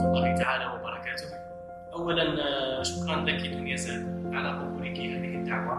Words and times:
ورحمة 0.00 0.18
الله 0.18 0.36
تعالى 0.36 0.66
وبركاته. 0.66 1.26
أولا 1.92 2.22
آه، 2.22 2.82
شكرا 2.82 3.16
لك 3.16 3.46
دنيا 3.46 3.76
زاد 3.76 4.34
على 4.34 4.48
قبولك 4.48 4.98
هذه 4.98 5.34
الدعوة 5.34 5.76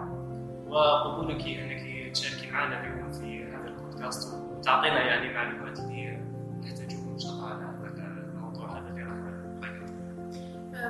وقبولك 0.66 1.40
أنك 1.40 2.12
تشاركي 2.12 2.50
معنا 2.50 2.80
اليوم 2.80 3.12
في 3.12 3.44
هذا 3.44 3.68
البودكاست. 3.68 4.34
وتعطينا 4.34 5.00
يعني 5.00 5.34
معلومات 5.34 5.78
اللي 5.78 6.16
نحتاجها 6.60 7.12
إن 7.12 7.18
شاء 7.18 7.32
الله 7.32 7.48
على 7.48 7.64
هذا 7.64 8.02
الموضوع 8.34 8.78
هذا 8.78 8.88
اللي 8.88 9.02
راح 9.02 9.12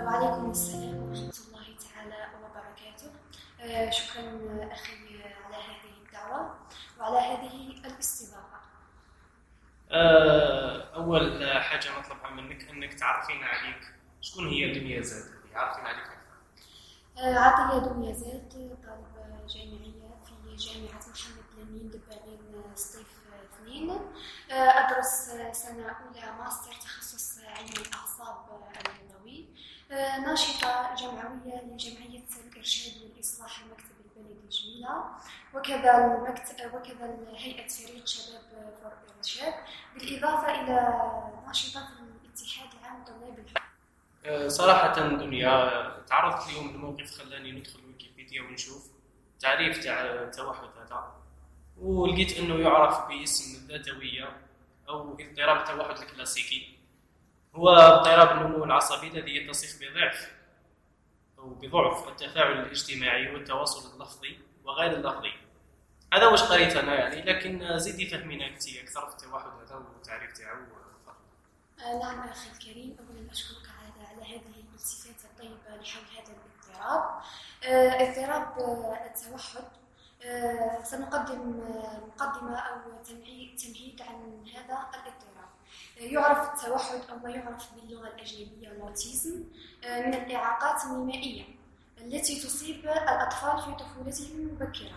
وعليكم 0.07 0.51
السلام 0.51 0.97
ورحمة 1.03 1.33
الله 1.49 1.67
تعالى 1.85 2.21
وبركاته. 2.43 3.11
آه، 3.61 3.91
شكرا 3.91 4.23
أخي 4.73 4.93
على 5.45 5.57
هذه 5.57 5.93
الدعوة 6.07 6.55
وعلى 7.01 7.19
هذه 7.19 7.87
الاستضافة. 7.87 8.43
آه، 11.03 11.05
أول 11.05 11.63
حاجة 11.63 11.99
نطلبها 11.99 12.31
منك 12.31 12.69
أنك 12.69 12.95
تعرفين 12.95 13.43
عليك. 13.45 13.81
شكون 14.21 14.49
هي 14.49 14.73
دنيا 14.81 15.01
زاد؟ 15.01 15.31
عرفين 15.55 15.85
عليك 15.87 16.13
آه، 17.19 17.39
عطية 17.39 17.79
دنيا 17.93 18.13
زاد. 18.13 18.49
طالبة 18.87 19.47
جامعية 19.47 20.15
في 20.27 20.57
جامعة 20.57 21.01
محمد 21.11 21.45
لمين 21.59 21.91
دبالين 21.91 22.75
صيف 22.75 23.07
اثنين. 23.55 23.91
آه، 23.91 24.55
أدرس 24.55 25.31
سنة 25.53 25.87
أولى 25.91 26.33
ماستر 26.39 26.73
تخصص 26.73 27.39
علم 27.39 27.69
الأعصاب 27.87 28.63
النووي 29.03 29.49
ناشطة 30.27 30.95
جمعوية 30.95 31.63
لجمعية 31.63 32.23
الإرشاد 32.47 33.03
والإصلاح 33.03 33.61
المكتب 33.61 33.93
البلدي 34.23 34.49
جميلة 34.49 35.05
وكذا 35.55 35.93
وكذا 36.75 37.17
هيئة 37.37 37.69
فريق 37.69 38.07
شباب 38.07 38.41
فور 38.83 38.93
الإرشاد 39.11 39.55
بالإضافة 39.95 40.61
إلى 40.63 40.77
ناشطة 41.47 41.89
الاتحاد 42.25 42.69
العام 42.81 43.03
لطلاب 43.03 43.39
الحقوق 43.39 43.63
آه، 44.27 44.49
صراحة 44.49 45.09
دنيا 45.09 45.71
تعرضت 46.07 46.49
اليوم 46.51 46.71
لموقف 46.75 47.11
خلاني 47.11 47.53
ندخل 47.53 47.81
ويكيبيديا 47.87 48.43
ونشوف 48.43 48.91
تعريف 49.41 49.85
تاع 49.85 50.01
التوحد 50.01 50.69
هذا. 50.81 51.13
ولقيت 51.79 52.39
إنه 52.39 52.55
يعرف 52.55 53.09
باسم 53.09 53.57
الذاتوية 53.57 54.37
أو 54.89 55.17
اضطراب 55.21 55.57
التوحد 55.57 55.99
الكلاسيكي. 55.99 56.79
هو 57.55 57.69
اضطراب 57.69 58.37
النمو 58.37 58.65
العصبي 58.65 59.09
الذي 59.09 59.37
يتصف 59.37 59.81
بضعف 59.81 60.33
أو 61.43 61.49
بضعف 61.49 62.09
التفاعل 62.09 62.53
الاجتماعي 62.53 63.35
والتواصل 63.35 63.95
اللفظي 63.95 64.39
وغير 64.65 64.93
اللفظي. 64.93 65.33
هذا 66.15 66.27
واش 66.27 66.43
قريت 66.43 66.77
أنا 66.77 66.95
يعني 66.95 67.23
لكن 67.23 67.79
زيدي 67.79 68.07
فهمينا 68.07 68.47
أنت 68.47 68.69
أكثر 68.69 69.07
في 69.07 69.13
التوحد 69.13 69.47
هذا 69.47 69.75
والتعريف 69.75 70.33
تاعو. 70.33 70.57
آه، 71.81 71.99
نعم 71.99 72.29
أخي 72.29 72.51
الكريم 72.51 72.97
أولا 73.01 73.33
أشكرك 73.33 73.67
على 74.11 74.35
هذه 74.35 74.65
الصفات 74.75 75.25
الطيبة 75.25 75.83
لحول 75.83 76.05
هذا 76.17 76.33
الاضطراب. 76.33 77.23
آه، 77.65 77.91
اضطراب 77.91 78.59
آه، 78.59 79.07
التوحد. 79.07 79.65
سنقدم 80.85 81.61
مقدمة 82.09 82.57
أو 82.57 83.03
تمهيد 83.05 84.03
عن 84.03 84.47
هذا 84.55 84.87
الاضطراب. 84.95 85.42
يعرف 85.97 86.55
التوحد 86.55 87.01
أو 87.11 87.17
ما 87.19 87.31
يعرف 87.31 87.75
باللغة 87.75 88.07
الأجنبية 88.09 88.69
الأوتيزم 88.69 89.45
آه، 89.85 90.07
من 90.07 90.15
الإعاقات 90.15 90.85
النمائية 90.85 91.45
التي 92.01 92.41
تصيب 92.41 92.85
الأطفال 92.85 93.59
في 93.63 93.85
طفولتهم 93.85 94.41
المبكرة. 94.41 94.93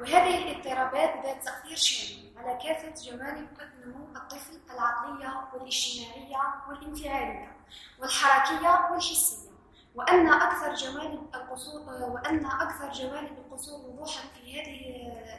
وهذه 0.00 0.38
الاضطرابات 0.38 1.26
ذات 1.26 1.44
تأثير 1.44 1.76
شامل 1.76 2.30
على 2.36 2.58
كافة 2.64 2.94
جوانب 3.04 3.48
نمو 3.84 4.06
الطفل 4.16 4.58
العقلية 4.74 5.48
والإجتماعية 5.54 6.54
والانفعالية 6.68 7.52
والحركية 7.98 8.90
والحسية. 8.92 9.46
وأن 9.96 10.28
أكثر 10.28 10.74
جوانب 10.74 11.34
القصور 11.34 11.80
وأن 12.10 12.46
أكثر 12.46 12.92
جوانب 12.92 13.38
القصور 13.38 13.80
وضوحا 13.90 14.28
في 14.34 14.60
هذه 14.60 14.82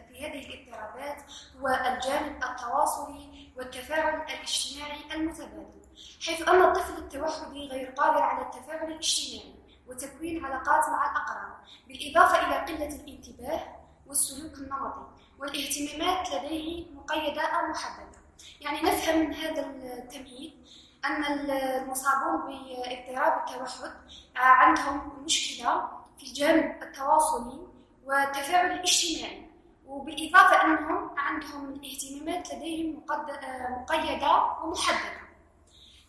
في 0.10 0.26
هذه 0.26 0.46
الاضطرابات 0.46 1.18
هو 1.60 1.68
الجانب 1.68 2.44
التواصلي 2.44 3.52
والتفاعل 3.58 4.22
الاجتماعي 4.22 5.00
المتبادل. 5.14 5.82
حيث 6.26 6.48
أن 6.50 6.62
الطفل 6.62 6.98
التوحدي 6.98 7.68
غير 7.68 7.90
قادر 7.90 8.22
على 8.22 8.46
التفاعل 8.46 8.92
الاجتماعي 8.92 9.56
وتكوين 9.88 10.46
علاقات 10.46 10.90
مع 10.90 11.12
الأقران 11.12 11.54
بالإضافة 11.88 12.48
إلى 12.48 12.56
قلة 12.56 12.96
الانتباه 12.96 13.64
والسلوك 14.08 14.54
النمطي 14.54 15.08
والاهتمامات 15.40 16.32
لديه 16.32 16.92
مقيدة 16.92 17.42
أو 17.42 17.68
محددة. 17.68 18.18
يعني 18.62 18.82
نفهم 18.82 19.20
من 19.20 19.34
هذا 19.34 19.62
التمهيد 19.62 20.68
أن 21.08 21.24
المصابون 21.50 22.42
باضطراب 22.42 23.44
التوحد 23.50 23.92
عندهم 24.36 25.24
مشكلة 25.26 25.88
في 26.18 26.24
الجانب 26.24 26.84
التواصلي 26.84 27.68
والتفاعل 28.06 28.72
الاجتماعي. 28.72 29.48
وبالإضافة 29.88 30.64
أنهم 30.66 31.10
عندهم 31.20 31.74
الاهتمامات 31.74 32.54
لديهم 32.54 32.96
مقد- 32.98 33.40
مقيدة 33.82 34.44
ومحددة. 34.64 35.18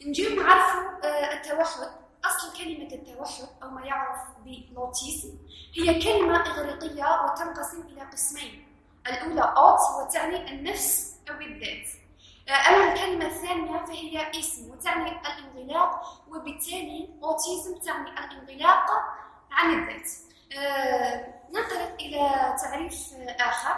نجيو 0.06 0.42
نعرفوا 0.42 0.81
آه، 1.04 1.32
التوحد 1.32 1.88
أصل 2.25 2.58
كلمة 2.58 2.88
التوحد 2.94 3.48
أو 3.62 3.70
ما 3.70 3.82
يعرف 3.87 4.19
بالأوتيزم 4.44 5.34
هي 5.76 6.03
كلمة 6.03 6.37
إغريقية 6.37 7.04
وتنقسم 7.25 7.81
إلى 7.81 8.00
قسمين. 8.00 8.66
الأولى 9.06 9.41
أوت 9.56 10.06
وتعني 10.06 10.50
النفس 10.53 11.16
أو 11.31 11.34
الذات. 11.34 11.87
آه، 11.87 12.07
أما 12.53 12.92
الكلمة 12.92 13.26
الثانية 13.26 13.84
فهي 13.84 14.31
اسم 14.31 14.70
وتعني 14.70 15.20
الانغلاق 15.20 16.22
وبالتالي 16.28 17.09
أوتيزم 17.22 17.78
تعني 17.78 18.10
الانغلاق 18.10 18.91
عن 19.50 19.75
الذات. 19.75 20.10
آه، 20.58 21.34
ننطلق 21.50 21.94
إلى 22.00 22.54
تعريف 22.62 23.14
آخر. 23.41 23.76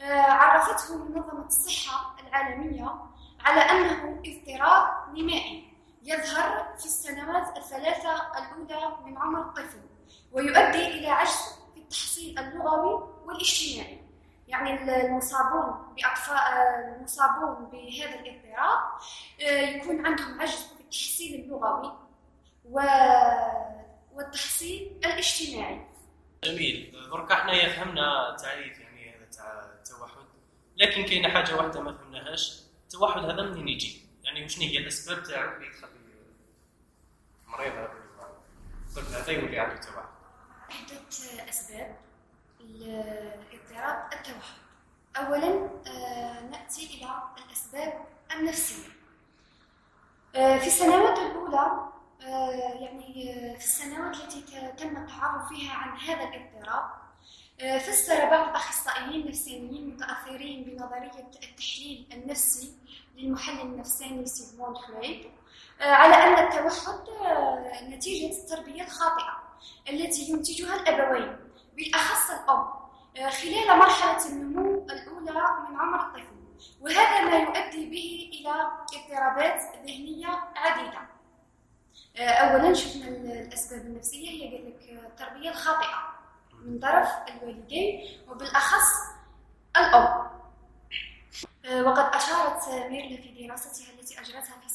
آه، 0.00 0.20
عرفته 0.20 0.96
منظمة 0.96 1.46
الصحة 1.46 2.16
العالمية 2.20 2.94
على 3.40 3.60
أنه 3.60 4.22
اضطراب 4.26 5.16
نمائي 5.18 5.72
يظهر 6.02 6.74
في 6.78 6.84
السنوات 6.84 7.56
الثلاثة 7.56 8.14
الأولى 8.14 8.96
من 9.04 9.18
عمر 9.18 9.40
الطفل 9.40 9.80
ويؤدي 10.32 10.86
إلى 10.86 11.08
عجز 11.08 11.58
في 11.74 11.80
التحصيل 11.80 12.38
اللغوي 12.38 13.08
والاجتماعي. 13.24 14.05
يعني 14.48 15.06
المصابون 15.06 15.94
بأطفال 15.96 16.36
المصابون 16.96 17.70
بهذا 17.70 18.20
الاضطراب 18.20 18.78
آه، 19.40 19.60
يكون 19.60 20.06
عندهم 20.06 20.40
عجز 20.40 20.62
في 20.76 20.80
التحصيل 20.80 21.40
اللغوي 21.40 21.98
والتحصيل 24.12 25.00
الاجتماعي. 25.04 25.86
جميل. 26.44 26.96
درك 27.10 27.32
حنايا 27.32 27.68
فهمنا 27.68 28.36
تعريف 28.42 28.78
يعني 28.78 29.16
هذا 29.16 29.24
تاع 29.30 29.64
التوحد. 29.64 30.26
لكن 30.76 31.04
كاينة 31.04 31.28
حاجة 31.28 31.56
واحدة 31.56 31.80
ما 31.80 31.92
فهمناهاش. 31.92 32.62
التوحد 32.84 33.24
هذا 33.24 33.42
منين 33.42 33.68
يجي؟ 33.68 34.02
يعني 34.24 34.44
وشنو 34.44 34.64
هي 34.64 34.78
الأسباب 34.78 35.22
تاعو 35.22 35.56
اللي 35.56 35.70
تخلي 35.70 35.90
المريض 37.46 37.72
هذا 37.72 37.92
الطفل 38.88 39.14
هذا 39.14 39.32
يولي 39.32 39.58
عنده 39.58 39.80
توحد. 39.80 40.08
عدة 40.70 41.48
أسباب. 41.50 41.96
لاضطراب 43.76 44.12
التوحد 44.12 44.56
أولا 45.16 45.70
آه، 45.86 46.40
نأتي 46.40 46.86
إلى 46.86 47.10
الأسباب 47.46 48.04
النفسية. 48.34 48.88
آه، 50.36 50.58
في 50.58 50.66
السنوات 50.66 51.18
الأولى 51.18 51.88
آه، 52.22 52.50
يعني 52.50 53.14
في 53.58 53.64
السنوات 53.64 54.16
التي 54.16 54.42
تم 54.76 54.96
التعرف 54.96 55.48
فيها 55.48 55.72
عن 55.72 55.98
هذا 55.98 56.24
الاضطراب 56.24 56.90
فسر 57.80 58.30
بعض 58.30 58.48
الأخصائيين 58.48 59.20
النفسانيين 59.22 59.82
المتأثرين 59.88 60.64
بنظرية 60.64 61.28
التحليل 61.42 62.06
النفسي 62.12 62.72
للمحلل 63.16 63.60
النفساني 63.60 64.26
سيغموند 64.26 64.76
فرويد 64.78 65.30
على 65.80 66.14
أن 66.14 66.46
التوحد 66.46 67.00
نتيجة 67.82 68.42
التربية 68.42 68.82
الخاطئة 68.82 69.42
التي 69.90 70.22
ينتجها 70.22 70.74
الأبوين 70.74 71.36
بالأخص 71.76 72.30
الأب. 72.30 72.48
آه، 72.48 72.85
خلال 73.16 73.78
مرحلة 73.78 74.26
النمو 74.26 74.86
الأولى 74.90 75.30
من 75.70 75.80
عمر 75.80 76.00
الطفل 76.00 76.36
وهذا 76.80 77.20
ما 77.22 77.36
يؤدي 77.38 77.90
به 77.90 78.30
إلى 78.32 78.50
اضطرابات 78.94 79.60
ذهنية 79.86 80.26
عديدة. 80.56 80.98
آه، 82.16 82.28
أولا 82.30 82.74
شفنا 82.74 83.08
ال- 83.08 83.32
الأسباب 83.46 83.80
النفسية 83.80 84.28
هي 84.30 84.68
لك 84.68 85.04
التربية 85.06 85.50
الخاطئة 85.50 86.16
من 86.64 86.78
طرف 86.78 87.08
الوالدين 87.28 88.20
وبالأخص 88.28 88.92
الأب 89.76 90.26
آه، 91.64 91.82
وقد 91.82 92.14
أشارت 92.14 92.68
ميرلا 92.68 93.22
في 93.22 93.46
دراستها 93.46 93.92
التي 93.98 94.20
أجرتها 94.20 94.60
في 94.60 94.65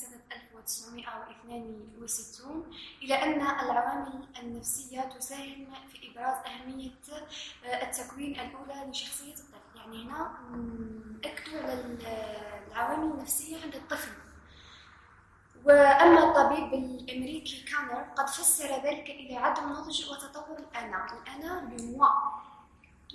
1962 0.61 2.63
إلى 3.01 3.13
أن 3.23 3.41
العوامل 3.41 4.27
النفسية 4.39 5.01
تساهم 5.01 5.67
في 5.91 6.11
إبراز 6.11 6.35
أهمية 6.45 6.91
آه، 7.65 7.83
التكوين 7.89 8.39
الأولى 8.39 8.91
لشخصية 8.91 9.33
الطفل. 9.33 9.51
يعني 9.75 10.03
هنا 10.05 10.31
نأكدوا 11.23 11.59
على 11.61 11.73
ال- 11.73 12.05
العوامل 12.71 13.11
النفسية 13.11 13.61
عند 13.63 13.75
الطفل. 13.75 14.11
وأما 15.65 16.23
الطبيب 16.29 16.73
الأمريكي 16.73 17.65
كانر 17.71 18.01
قد 18.15 18.29
فسر 18.29 18.65
ذلك 18.83 19.09
إلى 19.09 19.35
عدم 19.37 19.69
نضج 19.71 20.09
وتطور 20.09 20.57
الأنا 20.59 21.05
الأنا 21.13 21.73
لموا 21.75 22.07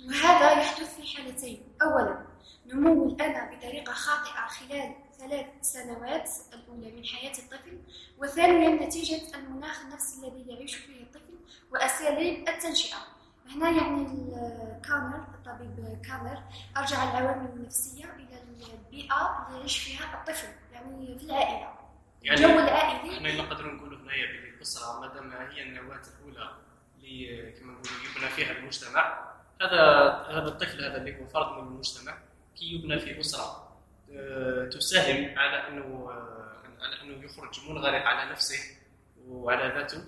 وهذا 0.07 0.51
يحدث 0.51 0.95
في 1.01 1.17
حالتين. 1.17 1.63
أولا 1.81 2.25
نمو 2.65 3.05
الأنا 3.05 3.51
بطريقة 3.55 3.93
خاطئة 3.93 4.47
خلال 4.47 4.95
ثلاث 5.27 5.45
سنوات 5.61 6.29
الأولى 6.53 6.91
من 6.91 7.05
حياة 7.05 7.31
الطفل 7.31 7.79
وثانيا 8.17 8.85
نتيجة 8.85 9.35
المناخ 9.35 9.81
النفسي 9.81 10.27
الذي 10.27 10.51
يعيش 10.51 10.75
فيه 10.75 11.03
الطفل 11.03 11.33
وأساليب 11.71 12.49
التنشئة. 12.49 12.97
هنا 13.55 13.69
يعني 13.69 14.05
كانر 14.87 15.25
الطبيب 15.33 16.01
كانر 16.05 16.43
أرجع 16.77 17.03
العوامل 17.03 17.49
النفسية 17.53 18.05
إلى 18.05 18.41
البيئة 18.73 19.47
اللي 19.47 19.59
يعيش 19.59 19.77
فيها 19.77 20.19
الطفل 20.19 20.47
يعني 20.73 21.19
في 21.19 21.25
العائلة. 21.25 21.73
يعني 22.23 22.45
الجو 22.45 22.59
العائلي. 22.59 23.17
إحنا 23.17 23.35
نقدروا 23.35 23.73
نقولوا 23.73 23.99
هنايا 23.99 24.25
بلي 24.25 24.49
الاسره 24.49 24.99
ما 24.99 25.07
دام 25.07 25.31
هي 25.31 25.63
النواة 25.63 26.01
الأولى 26.19 26.49
اللي 26.97 27.51
كما 27.51 27.71
نقولوا 27.71 28.11
يبنى 28.11 28.29
فيها 28.29 28.51
المجتمع. 28.51 29.27
هذا 29.61 29.81
هذا 30.29 30.47
الطفل 30.47 30.85
هذا 30.85 30.97
اللي 30.97 31.21
هو 31.21 31.27
فرد 31.27 31.57
من 31.57 31.67
المجتمع 31.67 32.17
كي 32.55 32.65
يبنى 32.73 32.99
في 32.99 33.11
آه، 33.11 33.66
تساهم 34.71 35.39
على 35.39 35.67
أنه 35.67 36.09
آه، 36.11 36.61
على 36.81 37.01
أنه 37.01 37.25
يخرج 37.25 37.69
منغلق 37.69 38.01
على 38.05 38.31
نفسه 38.31 38.59
وعلى 39.27 39.73
ذاته. 39.79 40.03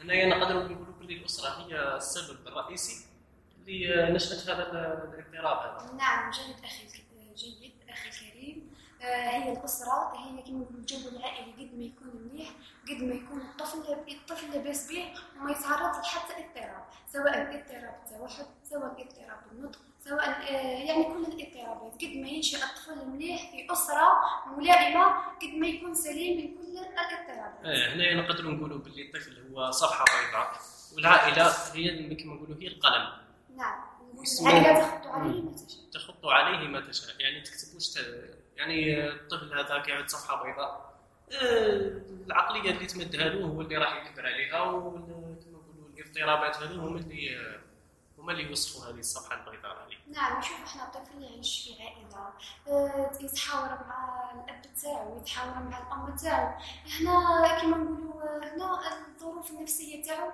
هنايا 0.00 0.26
نقدروا 0.26 0.62
نقولوا 0.62 0.94
بلي 1.00 1.14
الأسرة 1.16 1.48
هي 1.66 1.96
السبب 1.96 2.46
الرئيسي 2.48 3.06
لنشأة 3.66 4.54
هذا 4.54 4.62
الاضطراب 4.72 5.96
نعم 5.96 6.30
جيد 6.30 6.56
الك- 6.56 7.36
جيد 7.36 7.72
أخي 7.88 8.08
الكريم. 8.08 8.58
آه، 8.60 8.61
هي 9.02 9.52
الأسرة 9.52 10.12
هي 10.16 10.42
كما 10.42 10.66
الجو 10.70 11.08
العائلي 11.08 11.52
قد 11.52 11.74
ما 11.78 11.84
يكون 11.84 12.08
منيح 12.32 12.48
قد 12.88 13.02
ما 13.02 13.14
يكون 13.14 13.40
الطفل 13.40 13.78
الطفل 14.08 14.50
لاباس 14.50 14.92
به 14.92 15.04
وما 15.36 15.50
يتعرض 15.50 15.96
لحتى 16.00 16.32
اضطراب 16.32 16.84
سواء 17.12 17.42
اضطراب 17.42 17.94
التوحد 18.04 18.46
سواء 18.64 18.86
اضطراب 18.86 19.40
النطق 19.52 19.78
سواء 20.04 20.28
آه، 20.28 20.84
يعني 20.84 21.04
كل 21.04 21.24
الاضطرابات. 21.24 21.94
قد 21.94 22.16
ما 22.16 22.28
ينشأ 22.28 22.58
الطفل 22.58 23.08
مليح 23.08 23.50
في 23.50 23.72
أسرة 23.72 24.20
ملائمة 24.56 25.04
قد 25.42 25.48
ما 25.58 25.66
يكون 25.66 25.94
سليم 25.94 26.36
من 26.36 26.54
كل 26.58 26.78
الاضطرابات. 26.78 27.64
آه، 27.64 27.94
هنا 27.94 28.14
نقدروا 28.14 28.52
نقولوا 28.52 28.78
باللي 28.78 29.06
الطفل 29.06 29.50
هو 29.52 29.70
صفحة 29.70 30.04
بيضاء 30.04 30.60
والعائلة 30.94 31.48
هي 31.74 32.14
كما 32.14 32.34
نقولوا 32.34 32.56
هي 32.60 32.66
القلم. 32.68 33.08
نعم. 33.56 33.80
العائلة 34.42 34.80
تخط 34.80 35.06
عليه 35.06 35.42
ما 35.42 35.52
تشاء. 35.52 35.90
تخط 35.92 36.26
عليه 36.26 36.68
ما 36.68 36.80
تشاء. 36.80 37.20
يعني 37.20 37.40
تكتبوش 37.40 37.88
ت... 37.88 37.98
يعني 38.56 39.08
الطفل 39.08 39.58
هذا 39.58 39.82
قاعد 39.82 40.08
صفحة 40.08 40.42
بيضاء. 40.42 40.92
آه، 41.32 42.00
العقلية 42.26 42.70
اللي 42.70 42.86
تمدها 42.86 43.28
له 43.28 43.46
هو 43.46 43.60
اللي 43.60 43.76
راح 43.76 43.96
يكبر 43.96 44.26
عليها 44.26 44.62
وكما 44.62 44.98
نقولوا 44.98 45.36
الاضطرابات 45.96 46.56
هذو 46.56 46.80
هما 46.80 46.98
اللي 46.98 47.38
هما 48.18 48.32
اللي 48.32 48.42
يوصفوا 48.42 48.90
هذه 48.92 48.98
الصفحة 48.98 49.34
البيضاء 49.36 49.72
هذه. 49.72 49.96
نعم 50.16 50.38
نشوف 50.38 50.56
إحنا 50.66 50.84
الطفل 50.84 51.22
يعيش 51.22 51.64
في 51.64 51.82
عائلة 51.82 52.32
آه، 52.68 53.10
يتحاور 53.20 53.68
مع 53.68 54.30
الأب 54.34 54.62
تاعو 54.82 55.18
يتحاور 55.18 55.54
مع 55.54 55.78
الأم 55.78 56.16
تاعو. 56.16 56.58
هنا 57.00 57.60
كما 57.60 57.76
نقولوا 57.76 58.22
هنا 58.54 59.06
الظروف 59.08 59.50
النفسية 59.50 60.04
تاعو 60.04 60.30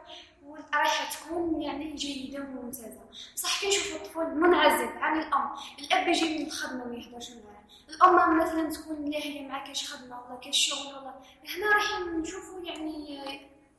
رايحة 0.74 1.10
تكون 1.12 1.62
يعني 1.62 1.92
جيدة 1.92 2.40
وممتازة. 2.40 3.00
صح 3.34 3.60
كي 3.60 3.68
نشوفوا 3.68 3.96
الطفل 3.96 4.34
منعزل 4.34 4.88
عن 4.98 5.18
الأم 5.18 5.50
الأب 5.78 6.08
يجي 6.08 6.38
من 6.38 6.46
الخدمة 6.46 6.84
ما 6.84 6.96
يهضرش 6.96 7.30
معاه. 7.30 7.57
الأم 7.88 8.38
مثلا 8.40 8.70
تكون 8.70 9.10
لاهية 9.10 9.48
مع 9.48 9.66
كاش 9.66 9.92
خدمة 9.92 10.20
ولا 10.20 10.40
كاش 10.40 10.68
شغل 10.68 10.94
ولا 10.94 11.14
هنا 11.56 11.74
راح 11.74 12.00
نشوفوا 12.00 12.64
يعني 12.64 13.18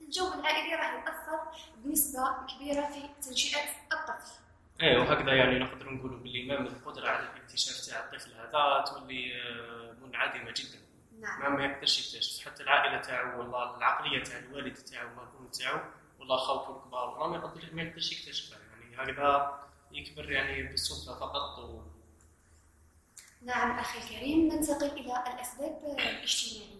الجو 0.01 0.33
العائلي 0.33 0.75
راح 0.75 0.93
يأثر 0.93 1.39
بنسبة 1.77 2.45
كبيرة 2.47 2.81
في 2.87 3.29
تنشئة 3.29 3.59
الطفل. 3.93 4.31
إيه 4.81 4.97
وهكذا 4.97 5.33
يعني 5.33 5.59
نقدر 5.59 5.89
نقولوا 5.89 6.19
باللي 6.19 6.45
ما 6.47 6.59
من 6.59 6.67
القدره 6.67 7.09
على 7.09 7.29
الاكتشاف 7.29 7.87
تاع 7.87 8.05
الطفل 8.05 8.33
هذا 8.33 8.83
تولي 8.87 9.41
آه، 9.41 9.95
منعدمة 10.05 10.51
جدا. 10.51 10.79
نعم. 11.19 11.41
ما 11.41 11.49
ما 11.49 11.65
يقدرش 11.65 12.15
يكتشف. 12.15 12.45
حتى 12.45 12.63
العائلة 12.63 13.01
تاعو 13.01 13.39
ولا 13.39 13.77
العقلية 13.77 14.23
تاع 14.23 14.39
الوالد 14.39 14.75
تاعو 14.75 15.07
ولا 15.07 15.23
الأم 15.23 15.47
تاعو 15.47 15.79
ولا 16.19 16.37
خوته 16.37 16.77
الكبار 16.77 17.09
ولا 17.09 17.27
ما 17.27 17.35
يقدر 17.35 17.73
ما 17.73 17.81
يقدرش 17.81 18.11
يكتشفها. 18.11 18.59
يعني 18.59 19.11
هكذا 19.11 19.59
يكبر 19.91 20.31
يعني 20.31 20.63
بالصدفة 20.63 21.19
فقط 21.19 21.59
و... 21.59 21.81
نعم 23.41 23.79
أخي 23.79 23.99
الكريم 23.99 24.47
ننتقل 24.47 24.87
إلى 24.87 25.23
الأسباب 25.33 25.79
الاجتماعية. 25.99 26.79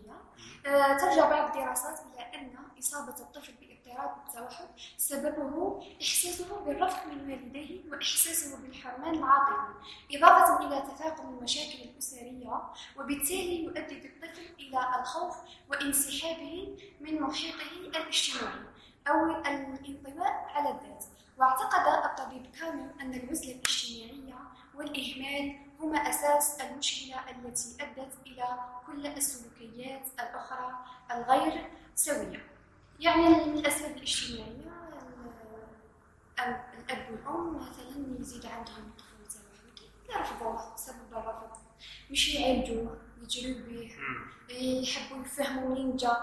آه، 0.65 0.97
ترجع 0.97 1.29
بعض 1.29 1.55
الدراسات 1.57 1.99
إلى 1.99 2.39
أن 2.41 2.55
إصابة 2.79 3.15
الطفل 3.19 3.53
باضطراب 3.53 4.15
التوحد 4.27 4.67
سببه 4.97 5.81
إحساسه 6.01 6.59
بالرفض 6.65 7.07
من 7.07 7.31
والديه 7.31 7.91
وإحساسه 7.91 8.57
بالحرمان 8.57 9.15
العاطفي 9.15 9.73
إضافة 10.13 10.67
إلى 10.67 10.81
تفاقم 10.81 11.29
المشاكل 11.37 11.83
الأسرية 11.83 12.61
وبالتالي 12.97 13.63
يؤدي 13.63 13.99
بالطفل 13.99 14.41
إلى 14.59 14.99
الخوف 14.99 15.35
وانسحابه 15.69 16.77
من 17.01 17.21
محيطه 17.21 17.71
الاجتماعي 17.85 18.59
أو 19.07 19.25
الانطواء 19.25 20.45
على 20.55 20.69
الذات. 20.69 21.05
واعتقد 21.37 22.05
الطبيب 22.05 22.45
كامل 22.59 22.91
أن 23.01 23.13
العزلة 23.13 23.51
الاجتماعية 23.51 24.39
والإهمال 24.75 25.68
هما 25.79 25.97
أساس 25.97 26.61
المشكلة 26.61 27.29
التي 27.29 27.77
أدت 27.83 28.13
إلى 28.27 28.59
كل 28.87 29.07
السلوكيات 29.07 30.05
الأخرى 30.19 30.71
الغير 31.11 31.69
سوية. 31.95 32.45
يعني 32.99 33.21
من 33.45 33.57
الأسباب 33.57 33.97
الاجتماعية 33.97 34.69
ال- 36.39 36.61
الأب 36.79 37.11
والأم 37.11 37.55
مثلا 37.55 38.19
يزيد 38.19 38.45
عندهم 38.45 38.91
توحدي 38.97 39.89
يرفضوه 40.09 40.75
سبب 40.75 41.11
الرفض 41.13 41.57
مش 42.11 42.35
يعالجوه 42.35 42.97
يجروا 43.21 43.61
به 43.67 43.91
يحبوا 44.49 45.21
يفهموا 45.25 45.69
منين 45.69 45.95
جا. 45.95 46.17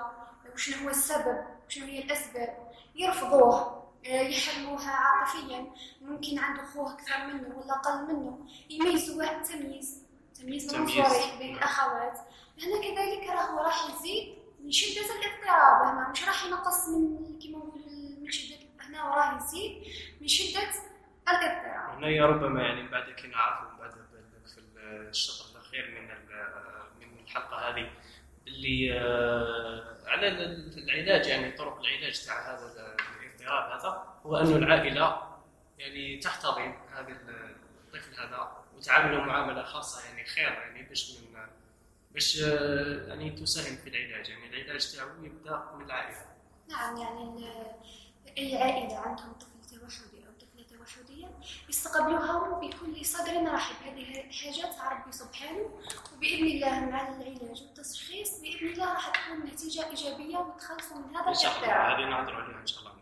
وشنو 0.54 0.84
هو 0.84 0.90
السبب؟ 0.90 1.44
وشنو 1.68 1.86
هي 1.86 2.02
الأسباب؟ 2.02 2.72
يرفضوه 2.94 3.85
آه، 4.06 4.20
يحرموها 4.28 4.90
عاطفيا. 4.90 5.66
ممكن 6.00 6.38
عنده 6.38 6.62
خوه 6.64 6.92
أكثر 6.94 7.26
منه 7.26 7.56
ولا 7.58 7.72
أقل 7.74 8.06
منه. 8.14 8.46
يميزوه 8.70 9.42
تمييز. 9.42 10.02
تمييز 10.40 10.66
تمييز. 10.66 10.98
عنصري 10.98 11.38
بين 11.38 11.56
الأخوات. 11.56 12.18
هنا 12.62 12.80
كذلك 12.82 13.30
راهو 13.30 13.58
راح 13.64 13.90
يزيد 13.90 14.34
من 14.60 14.70
شدة 14.72 15.00
الاضطراب 15.02 15.82
هنا. 15.94 16.08
مش 16.12 16.24
راح 16.28 16.44
ينقص 16.44 16.88
من 16.88 17.38
كما 17.38 17.58
نقول 17.58 17.82
من 18.22 18.30
شدة 18.30 18.56
هنا 18.80 19.04
وراه 19.04 19.36
يزيد 19.36 19.82
من 20.20 20.28
شدة 20.28 20.62
الاضطراب 21.28 22.04
هنا 22.04 22.26
ربما 22.26 22.62
يعني 22.62 22.88
بعد 22.88 23.10
كي 23.12 23.26
نعرفوا 23.28 23.78
بعد 23.78 23.90
في 24.46 24.60
الشطر 25.10 25.44
الأخير 25.58 25.90
من 25.90 26.06
من 27.00 27.20
الحلقة 27.24 27.56
هذه 27.56 27.90
اللي 28.46 28.92
آه، 29.00 29.96
على 30.06 30.28
ال- 30.28 30.78
العلاج 30.90 31.26
يعني 31.26 31.52
طرق 31.52 31.78
العلاج 31.80 32.24
تاع 32.26 32.54
هذا 32.54 32.96
الاضطراب 33.48 33.80
هذا 33.80 34.04
هو 34.26 34.36
انه 34.36 34.56
العائلة 34.56 35.22
يعني 35.78 36.18
تحتضن 36.18 36.74
هذا 36.94 37.08
ال- 37.08 37.56
الطفل 37.86 38.20
هذا 38.20 38.52
وتعامله 38.76 39.20
معاملة 39.24 39.62
خاصة 39.62 40.04
يعني 40.06 40.24
خير 40.24 40.44
يعني 40.52 40.82
باش 40.82 41.10
من 41.20 41.36
باش 42.14 42.42
آه، 42.42 43.08
يعني 43.08 43.30
تساهم 43.30 43.76
في 43.76 43.88
العلاج. 43.88 44.28
يعني 44.28 44.46
العلاج 44.62 44.92
تاعو 44.96 45.08
يبدأ 45.24 45.64
من 45.74 45.84
العائلة. 45.84 46.18
نعم 46.68 46.96
يعني 46.96 47.50
أي 48.38 48.56
عائلة 48.62 48.98
عندهم 48.98 49.32
طفل 49.32 49.78
توحدي 49.80 50.26
أو 50.26 50.32
طفلة 50.40 50.78
توحدية 50.78 51.26
يستقبلوها 51.68 52.60
بكل 52.60 53.04
صدر 53.06 53.52
رحب 53.54 53.74
هذه 53.86 54.30
حاجات 54.32 54.74
ربي 54.92 55.12
سبحانه 55.12 55.70
وبإذن 56.16 56.46
الله 56.46 56.80
مع 56.80 57.08
العلاج 57.08 57.62
والتشخيص 57.62 58.40
بإذن 58.40 58.66
الله 58.68 58.92
راح 58.94 59.08
تكون 59.08 59.46
نتيجة 59.46 59.86
إيجابية 59.90 60.36
وتخلصوا 60.38 60.96
من 60.98 61.16
هذا 61.16 61.30
الاضطراب 61.30 61.98
هذه 62.00 62.08
نهضروا 62.10 62.42
عليها 62.42 62.60
إن 62.60 62.66
شاء 62.66 62.80
الله. 62.80 62.92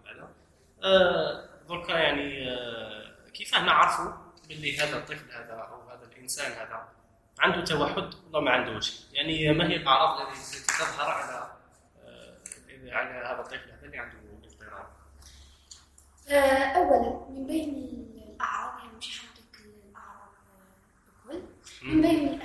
دركا 1.69 1.93
يعني 1.93 2.51
آه، 2.51 3.31
كيف 3.35 3.55
نعرفوا 3.55 4.13
باللي 4.49 4.79
هذا 4.79 4.97
الطفل 4.99 5.31
هذا 5.33 5.53
أو 5.53 5.91
هذا 5.91 6.05
الإنسان 6.05 6.53
هذا؟ 6.53 6.89
عنده 7.39 7.65
توحد 7.65 8.15
ولا 8.33 8.41
ما 8.41 8.51
عندوش 8.51 8.93
يعني 9.13 9.53
ما 9.53 9.69
هي 9.69 9.77
الأعراض 9.77 10.29
التي 10.29 10.61
تظهر 10.67 11.11
على 11.11 11.53
آه، 12.05 12.37
على 12.93 13.11
هذا 13.27 13.41
الطفل 13.41 13.71
هذا 13.71 13.85
اللي 13.87 13.99
عنده 13.99 14.17
اضطراب؟ 14.45 14.87
آه، 16.29 16.65
أولا 16.77 17.27
من 17.31 17.47
بين 17.47 17.69
الأعراض 18.35 18.79
يعني 18.79 18.97
مش 18.99 19.21
حنعطيك 19.21 19.67
الأعراض 19.91 20.29
آه، 20.49 21.29
بكل 21.29 21.43
من 21.83 22.01
بين 22.01 22.39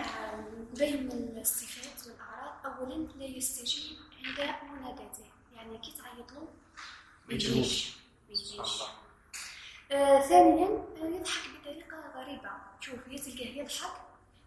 من 0.60 0.74
بين 0.77 1.38
الصفات 1.38 2.08
والأعراض 2.08 2.65
أولا 2.65 3.08
لا 3.15 3.25
يستجيب 3.25 3.98
عند 4.17 4.55
مناداته 4.72 5.25
يعني 5.55 5.77
كي 5.77 5.91
تعيط 5.98 6.31
له 6.31 6.48
ما. 7.27 7.34
يجيش 7.34 7.99
آه، 9.91 10.22
ثانيا 10.22 10.65
آه، 10.67 11.05
يضحك 11.05 11.50
بطريقة 11.62 11.98
غريبة. 12.15 12.50
شوف 12.79 13.08
يا 13.08 13.17
تلقاه 13.17 13.62
يضحك 13.62 13.91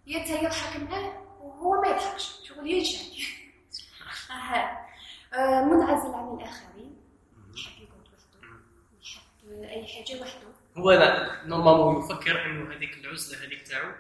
يا 0.07 0.19
يضحك 0.43 0.81
معاه 0.81 1.23
وهو 1.41 1.81
ما 1.81 1.89
يضحكش. 1.89 2.49
شغل 2.49 2.71
ينشعل 2.71 3.07
أها 4.31 4.87
آه، 5.35 5.65
منعزل 5.65 6.15
عن 6.15 6.39
الآخرين. 6.41 6.97
يحب 7.55 7.83
يقعد 7.83 8.09
وحده؟ 8.13 8.49
يحب 9.03 9.63
أي 9.63 9.87
حاجة 9.87 10.21
وحده. 10.21 10.49
هو 10.77 10.91
نورمالمون 11.47 12.05
يفكر 12.05 12.45
إنه 12.47 12.75
هذيك 12.75 12.95
العزلة 12.95 13.47
هذيك 13.47 13.69
تاعو 13.69 13.93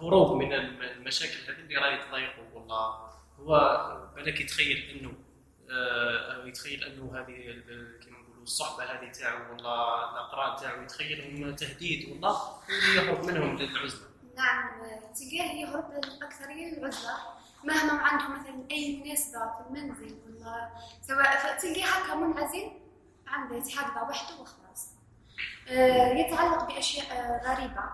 هروب 0.00 0.36
من 0.36 0.52
المشاكل 0.52 1.52
هذه 1.52 1.58
اللي 1.58 1.76
راهي 1.76 2.08
تضايقه. 2.08 2.54
والله 2.54 3.10
هو 3.38 4.12
بالك 4.16 4.40
يتخيل 4.40 4.98
إنه 5.00 5.14
يتخيل 6.48 6.84
إنه 6.84 7.12
هذه 7.18 7.62
كيما 8.04 8.17
الصحبة 8.48 8.84
هذه 8.84 9.12
تاعو 9.12 9.52
ولا 9.52 10.10
الاقران 10.10 10.56
تاعو 10.56 10.82
يتخيلهم 10.82 11.54
تهديد 11.56 12.08
والله 12.10 12.60
يهرب 12.94 13.24
منهم 13.24 13.56
للعزلة. 13.56 14.08
نعم 14.36 14.68
تلقاه 15.14 15.52
يهرب 15.52 15.90
الأكثرية 15.90 16.74
للعزلة 16.74 17.16
مهما 17.64 17.92
ما 17.92 18.02
عنده 18.02 18.28
مثلا 18.28 18.64
أي 18.70 18.96
مناسبة 18.96 19.38
في 19.38 19.60
المنزل 19.66 20.18
ولا 20.26 20.70
سواء 21.02 21.58
تلقاه 21.58 21.84
هكا 21.84 22.14
منعزل 22.14 22.70
عنده 23.26 23.56
يتحدى 23.56 24.00
وحده 24.00 24.34
وخلاص. 24.40 24.88
آه، 25.68 26.08
يتعلق 26.08 26.64
بأشياء 26.68 27.06
آه، 27.12 27.54
غريبة. 27.54 27.84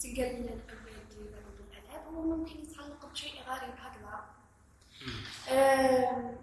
تلقى 0.00 0.32
بالألعاب 0.32 2.14
هو 2.14 2.22
ممكن 2.22 2.62
يتعلق 2.62 3.06
بشيء 3.12 3.42
غريب 3.48 3.74
هكذا. 3.78 4.24
آه، 5.48 6.34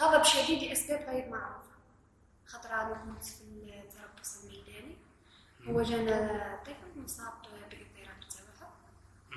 غضب 0.00 0.22
شديد 0.22 0.62
لأسباب 0.68 1.00
غير 1.08 1.28
معروفة. 1.30 1.73
خطر 2.46 2.72
على 2.72 2.96
الموت 2.96 3.24
في 3.24 3.42
التربص 3.42 4.44
الميداني 4.44 4.96
هو 5.68 5.82
جانا 5.82 6.58
طفل 6.66 7.02
مصاب 7.02 7.32
باضطراب 7.42 7.72
التوحد 7.72 8.24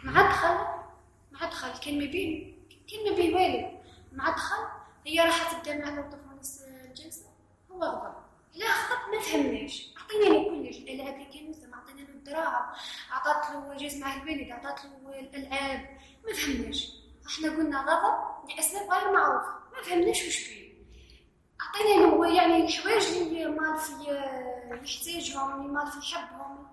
مع 0.03 0.29
دخل 0.29 0.77
مع 1.31 1.49
دخل. 1.49 1.79
كان 1.79 1.99
ما 1.99 2.05
بين 2.05 2.57
كان 2.91 3.09
ما 3.09 3.15
بين 3.15 3.35
والو. 3.35 3.79
مع 4.13 4.29
دخل. 4.29 4.63
هي 5.05 5.19
راح 5.19 5.51
تبدا 5.51 5.77
مع 5.77 5.99
الطفل 5.99 6.63
الجلسة. 6.85 7.25
هو 7.71 7.83
غضب. 7.83 8.15
لا 8.55 8.65
غضب 8.65 9.15
ما 9.15 9.21
فهمناش. 9.21 9.93
عطينا 9.97 10.49
كلش. 10.49 10.77
الألعاب 10.77 11.13
اللي 11.13 11.25
كانوا 11.25 11.49
يسمع 11.51 11.77
عطينا 11.77 12.01
له 12.01 12.09
الدراهم. 12.09 12.75
عطات 13.11 13.51
له 13.51 13.77
جاز 13.77 13.97
مع 13.97 14.13
الوالد 14.15 14.51
عطات 14.51 14.85
له 14.85 15.19
الألعاب. 15.19 15.97
ما 16.27 16.33
فهمناش. 16.33 16.91
إحنا 17.27 17.49
قلنا 17.49 17.81
غضب 17.81 18.49
لأسباب 18.49 18.91
غير 18.91 19.11
معروفة. 19.11 19.53
ما 19.75 19.81
فهمناش 19.83 20.27
وش 20.27 20.37
فيه. 20.37 20.66
عطينا 21.61 22.05
له 22.05 22.35
يعني 22.35 22.65
الحوايج 22.65 23.03
اللي 23.03 23.45
مال 23.45 23.77
في 23.77 23.93
يحتاجهم 24.83 25.61
اللي 25.61 25.73
مال 25.73 25.87
في 25.91 25.97
يحبهم. 25.99 26.67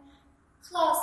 خلاص 0.62 0.98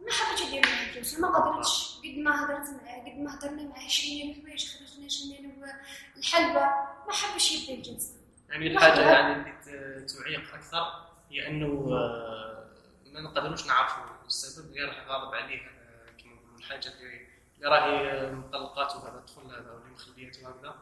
ما 0.00 0.12
حبيتش 0.12 0.42
ندير 0.46 0.62
معاه 0.66 0.88
الجلسه 0.88 1.20
ما 1.20 1.28
قدرتش. 1.28 1.98
قد 2.04 2.18
ما 2.18 2.44
هدرت 2.44 2.82
معاه 2.82 3.00
قد 3.00 3.18
ما 3.18 3.34
هدرنا 3.34 3.62
معاه 3.62 3.88
شرينا 3.88 4.36
الحوايج 4.36 4.66
خرجنا 4.68 5.08
شرينا 5.08 5.66
له 5.66 5.74
الحلوى. 6.16 6.62
ما 7.06 7.12
حبش 7.12 7.52
يبدأ 7.52 7.74
الجلسة. 7.74 8.12
يعني 8.48 8.66
الحاجة 8.66 9.00
يعني 9.00 9.32
اللي 9.32 10.06
تعيق 10.06 10.54
أكثر 10.54 11.06
هي 11.30 11.48
إنه 11.48 11.88
آه، 11.92 12.66
ما 13.06 13.20
نقدروش 13.20 13.66
نعرفوا 13.66 14.04
السبب. 14.26 14.72
غير 14.72 14.88
غالب 15.08 15.34
عليه 15.34 15.60
آه، 15.60 16.22
كما 16.22 16.34
نقولوا 16.34 16.58
الحاجة 16.58 16.88
اللي 16.88 17.26
راهي 17.62 18.10
آه، 18.10 18.32
مطلقاته 18.32 19.08
هذا 19.08 19.18
الطفل 19.18 19.46
هذا 19.46 19.70
واللي 19.72 19.90
مخليته 19.94 20.48
هكذا. 20.48 20.74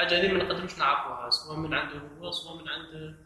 الحاجة 0.00 0.20
هذه 0.20 0.32
ما 0.32 0.44
نقدروش 0.44 0.78
نعرفوها 0.78 1.30
سواء 1.30 1.56
من 1.56 1.74
عنده 1.74 2.00
هو 2.20 2.30
سواء 2.30 2.56
من 2.62 2.68
عند 2.68 3.16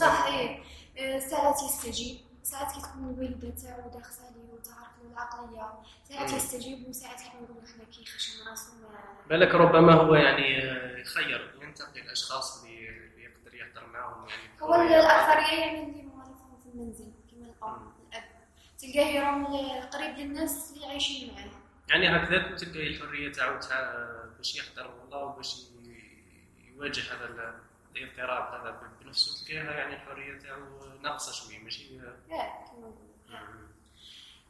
صح 0.00 0.24
إيه. 0.26 0.62
آه، 0.98 1.18
ساعات 1.18 1.56
يستجيب. 1.62 2.16
ساعات 2.42 2.72
كي 2.74 2.80
تكون 2.80 3.04
الوالده 3.14 3.50
تاعو 3.62 3.90
داخله 3.90 4.26
عليه 4.26 4.52
وتعرف 4.52 4.88
له 5.04 5.10
العقلية. 5.12 5.72
ساعات. 6.08 6.32
يستجيب 6.32 6.88
وساعات 6.88 7.20
كيما 7.20 7.34
نقولوا 7.42 7.62
إحنا 7.70 7.84
كي 7.84 8.02
يخشم 8.02 8.48
راسو 8.50 8.72
ما- 8.72 9.28
بالك 9.28 9.54
ربما 9.54 9.92
هو 9.94 10.14
يعني 10.14 10.62
آه، 10.70 10.98
يخير 10.98 11.54
ينتقي 11.62 12.00
الأشخاص 12.00 12.62
اللي 12.64 12.84
يقدر 13.22 13.54
يهضر 13.54 13.86
معاهم 13.92 14.28
يعني. 14.28 14.42
هو 14.62 14.74
الاكثريه 14.74 15.60
يعني 15.60 15.82
اللي 15.82 16.02
موالفهم 16.02 16.58
في 16.62 16.68
المنزل 16.74 17.12
كما 17.30 17.44
الام 17.46 17.92
الأب. 18.12 18.24
تلقاه 18.78 19.06
يروم 19.06 19.46
قريب 19.92 20.16
للناس 20.18 20.72
اللي 20.76 20.86
عايشين 20.86 21.34
معاه. 21.34 21.50
يعني 21.88 22.08
هكذا 22.16 22.56
تلقى 22.56 22.86
الحرية 22.86 23.32
تاعو 23.32 23.60
تاع 23.60 23.94
باش 24.38 24.56
يحضر 24.56 24.90
والله 25.00 25.18
وباش 25.24 25.56
يواجه 26.58 27.14
هذا 27.14 27.24
ال- 27.24 27.60
الاضطراب 27.96 28.60
هذا 28.60 28.90
بنفسه 29.00 29.46
تلقاها 29.46 29.72
يعني 29.78 29.94
الحرية 29.94 30.38
تاعو 30.38 30.84
ناقصة 31.02 31.32
شوي 31.32 31.58
ماشي؟ 31.58 31.98
نقولوا. 31.98 32.92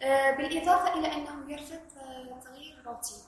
آه، 0.02 0.30
بالإضافة 0.36 0.94
إلى 0.98 1.12
أنه 1.14 1.52
يرفض 1.52 1.98
آه، 1.98 2.40
تغيير 2.44 2.78
الروتين 2.80 3.22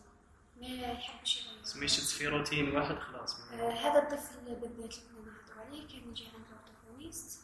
ما 0.61 0.67
يحبش 0.93 1.43
يغير 1.47 1.63
سميشت 1.65 2.11
في 2.11 2.27
روتين 2.27 2.77
واحد 2.77 2.95
خلاص. 2.99 3.41
آه، 3.53 3.71
هذا 3.71 3.99
الطفل 4.03 4.55
بالذات 4.55 4.71
اللي 4.73 4.89
كنا 4.89 5.33
نهضروا 5.33 5.65
عليه 5.67 5.89
كان 5.89 6.11
يجي 6.11 6.25
عنده 6.27 6.47
أورتوفونيست 6.57 7.41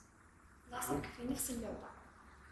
لاصق 0.70 1.02
في 1.16 1.24
نفس 1.24 1.50
اللعبة. 1.50 1.88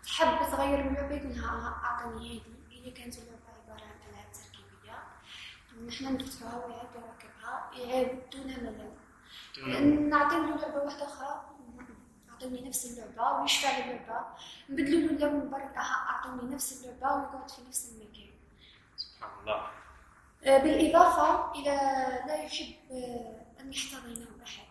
تحب 0.05 0.51
تغير 0.53 0.81
اللعبة؟ 0.81 1.15
يقول 1.15 1.37
لها 1.37 1.69
أعطني 1.85 2.39
هذه. 2.39 2.43
هي 2.71 2.91
كانت 2.91 3.19
اللعبة 3.19 3.43
عبارة 3.65 3.85
عن 3.85 4.11
ألعاب 4.11 4.33
تركيبية 4.33 5.03
نحن 5.89 6.05
ندفعها 6.15 6.67
ويعاد 6.67 6.89
يركبها 6.95 7.71
يعاود 7.75 8.31
دون 8.33 8.47
ملل 8.47 10.09
نعطيه 10.09 10.37
له 10.39 10.57
لعبة 10.57 10.77
واحدة 10.85 11.05
أخرى 11.05 11.45
أعطوني 12.31 12.69
نفس 12.69 12.85
اللعبة 12.87 13.41
ويشفع 13.41 13.69
اللعبة 13.79 14.27
نبدلوا 14.71 15.01
له 15.01 15.27
اللون 15.27 15.55
آه، 15.55 15.79
أعطوني 15.79 16.55
نفس 16.55 16.73
اللعبة 16.85 17.17
ويقعد 17.17 17.51
في 17.51 17.63
نفس 17.69 17.93
المكان. 17.93 18.31
سبحان 18.97 19.31
الله. 19.41 19.71
آه، 20.45 20.59
بالإضافة 20.59 21.53
إلى 21.53 21.71
لا 22.27 22.43
يحب 22.43 22.75
آه، 22.91 23.61
أن 23.61 23.73
يحتضنه 23.73 24.27
أحد. 24.45 24.65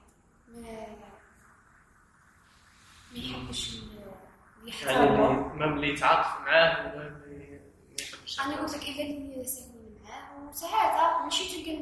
ما 0.48 0.62
ما 3.12 3.20
يحبش 3.20 3.74
يعني 3.76 4.70
يحتضنه 4.70 5.28
اللي- 5.28 5.54
ما 5.60 5.66
اللي 5.66 5.90
يتعاطف 5.94 6.42
معاه 6.42 6.82
هو 6.82 6.98
ما 6.98 7.10
ما 7.10 7.60
يحبش؟ 8.02 8.40
أنا 8.40 8.56
قلت 8.62 8.76
لك 8.78 8.90
معاه 8.90 9.73
وساعات 10.50 11.22
ماشي 11.24 11.64
تلقى 11.64 11.78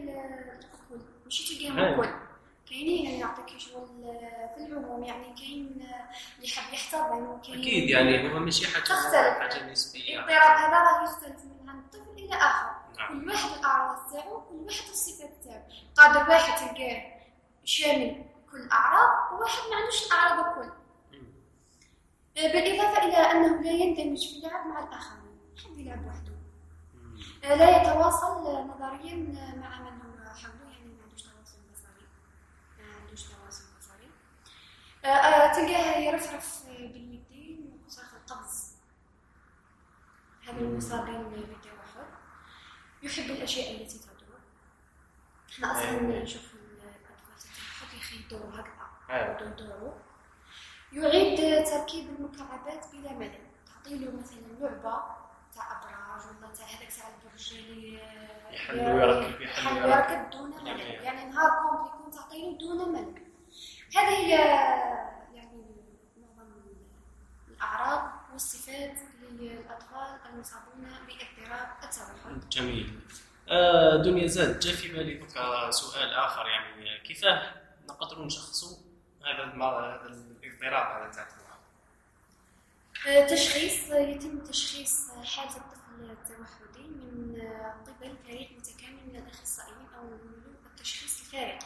ماشي 1.26 1.58
تلقاهم 1.58 1.80
أي. 1.80 1.90
الكل 1.90 2.10
كاينين 2.70 3.08
اللي 3.08 3.20
نعطيك 3.20 3.58
شغل 3.58 3.88
في 4.56 4.66
العموم 4.66 5.04
يعني 5.04 5.24
كاين 5.36 5.68
اللي 5.68 6.48
يحب 6.48 6.74
يحتضن 6.74 7.24
وكاين 7.28 7.60
أكيد 7.60 7.90
يعني 7.90 8.34
هو 8.34 8.40
ماشي 8.40 8.68
حاجة 8.68 8.84
تختلف. 8.84 9.16
حاجة 9.16 9.72
نسبية. 9.72 10.20
الاضطراب 10.20 10.58
هذا 10.58 10.78
راه 10.78 11.04
يختلف 11.04 11.46
من 11.62 11.70
عند 11.70 11.84
طفل 11.92 12.24
إلى 12.24 12.36
آخر. 12.36 12.72
نعم. 13.00 13.22
كل 13.22 13.30
واحد 13.30 13.58
الأعراض 13.60 14.12
تاعو 14.12 14.42
كل 14.42 14.56
واحد 14.56 14.90
الصفات 14.90 15.34
تاعو. 15.44 15.62
قادر 15.96 16.30
واحد 16.30 16.60
تلقاه 16.60 17.04
شامل 17.64 18.26
كل 18.52 18.58
الاعراض 18.58 19.34
وواحد 19.34 19.70
ما 19.70 19.76
عندوش 19.76 20.08
الأعراض 20.08 20.48
الكل. 20.48 20.72
بالإضافة 22.36 23.04
إلى 23.06 23.18
أنه 23.18 23.62
لا 23.62 23.72
يندمج 23.72 24.28
في 24.28 24.38
اللعب 24.38 24.68
مع 24.68 24.84
الآخرين. 24.84 25.40
يحب 25.58 25.80
يلعب 25.80 26.06
وحده. 26.08 26.31
لا 27.44 27.82
يتواصل 27.82 28.42
نظريا 28.68 29.16
مع 29.58 29.80
من 29.80 30.02
هو 30.02 30.34
حوله 30.36 30.72
يعني 30.72 30.86
ما 30.90 31.04
عندوش 31.04 31.22
تواصل 31.24 31.58
بصري 31.74 32.08
ما 32.80 32.96
عندوش 33.02 33.24
تواصل 33.24 33.64
بصري 33.80 34.10
آه، 35.06 35.08
آه، 35.08 35.54
تلقاه 35.54 35.98
يرفرف 35.98 36.64
باليدين 36.68 37.82
وصرف 37.86 38.14
القفز. 38.14 38.72
هذا 40.48 40.60
المصابين 40.60 41.24
بالتوحد 41.24 42.08
يحب 43.04 43.24
الأشياء 43.32 43.82
التي 43.82 44.00
تدور. 44.00 44.40
إحنا 45.54 45.72
أصلا 45.72 45.90
أيوة. 45.90 46.24
نشوف 46.24 46.54
الاطفال 46.54 47.34
التوحد 47.36 47.98
يخي 47.98 48.16
يدوروا 48.26 48.52
هكذا. 48.54 48.88
أيوة. 49.10 49.42
يدوروا 49.42 49.94
يعيد 50.92 51.66
تركيب 51.66 52.10
المكعبات 52.20 52.86
بلا 52.94 53.14
ملل. 53.14 53.48
تعطي 53.68 53.98
له 53.98 54.12
مثلا 54.20 54.40
لعبة 54.60 55.04
اللي 57.52 58.00
يحل 58.52 58.80
ويركب، 58.80 59.42
يحل 59.42 59.84
ويركب. 59.86 60.30
دون 60.30 60.50
ملل 60.64 60.80
يعني- 60.80 61.26
نهار 61.32 61.50
كومبلي 61.62 61.88
يكون 61.96 62.12
تعطي 62.12 62.42
له 62.42 62.58
دون 62.58 62.90
ملل 62.94 63.22
هذه 63.96 64.18
هي 64.18 64.30
يعني 65.36 65.66
معظم 66.18 66.52
الأعراض 67.50 68.12
والصفات 68.32 68.98
للأطفال 69.32 70.20
المصابون 70.34 70.86
باضطراب 71.08 71.68
التوحد. 71.84 72.50
جميل. 72.50 73.00
آه، 73.50 73.96
دنيا 73.98 74.28
زاد. 74.28 74.60
جا 74.60 74.72
في 74.76 74.88
بالي 74.88 75.14
سؤال 75.72 76.14
آخر 76.14 76.48
يعني 76.48 77.00
كيفاه 77.00 77.54
نقدروا 77.90 78.26
نشخصوا 78.26 78.78
هذا 79.26 79.44
هذا 79.96 80.06
الاضطراب 80.44 81.02
هذا 81.04 81.12
تاع 81.12 81.24
التوحد؟ 81.24 81.42
آه، 83.08 83.28
تشخيص 83.28 83.90
يتم 83.92 84.40
تشخيص 84.40 85.12
حالة 85.12 85.56
الطفل 86.10 86.34
التوحدي 86.34 86.88
من 86.90 87.42
آه، 87.42 87.76
قبل 87.88 88.16
فريق 88.24 88.52
متكامل 88.58 89.00
من 89.08 89.16
الأخصائيين 89.16 89.88
أو 89.98 90.04
نقولوا 90.06 90.54
التشخيص 90.66 91.20
الفارقي 91.20 91.66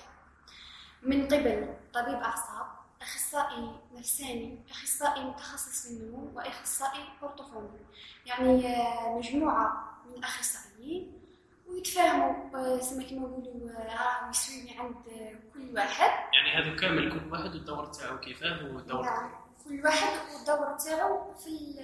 من 1.04 1.25
قبل 1.27 1.74
طبيب 1.94 2.15
أعصاب 2.15 2.65
أخصائي 3.01 3.80
نفساني 3.94 4.60
أخصائي 4.72 5.24
متخصص 5.24 5.88
في 5.88 5.94
النمو 5.94 6.32
وأخصائي 6.36 7.04
أورتوفوني 7.24 7.80
يعني 8.25 8.68
آه، 8.68 9.18
مجموعة 9.18 9.98
من 10.06 10.13
الأخصائيين 10.13 11.22
ويتفاهموا 11.68 12.56
آه، 12.56 12.80
سما 12.80 13.04
كيما 13.04 13.27
نقولوا 13.27 13.70
آه، 13.70 13.96
راهم 13.96 14.30
يسويني 14.30 14.80
عند 14.80 14.96
آه، 15.08 15.36
كل 15.54 15.75
واحد. 15.75 16.34
يعني 16.34 16.63
هذا 16.63 16.75
كامل 16.75 17.12
كل 17.20 17.32
واحد 17.32 17.56
والدور 17.56 17.86
تاعو 17.86 18.20
كيفاه 18.20 18.74
والدور 18.75 19.01
نعم 19.06 19.32
كل 19.65 19.82
واحد 19.84 20.10
والدور 20.34 20.77
تاعو 20.77 21.34
في 21.34 21.75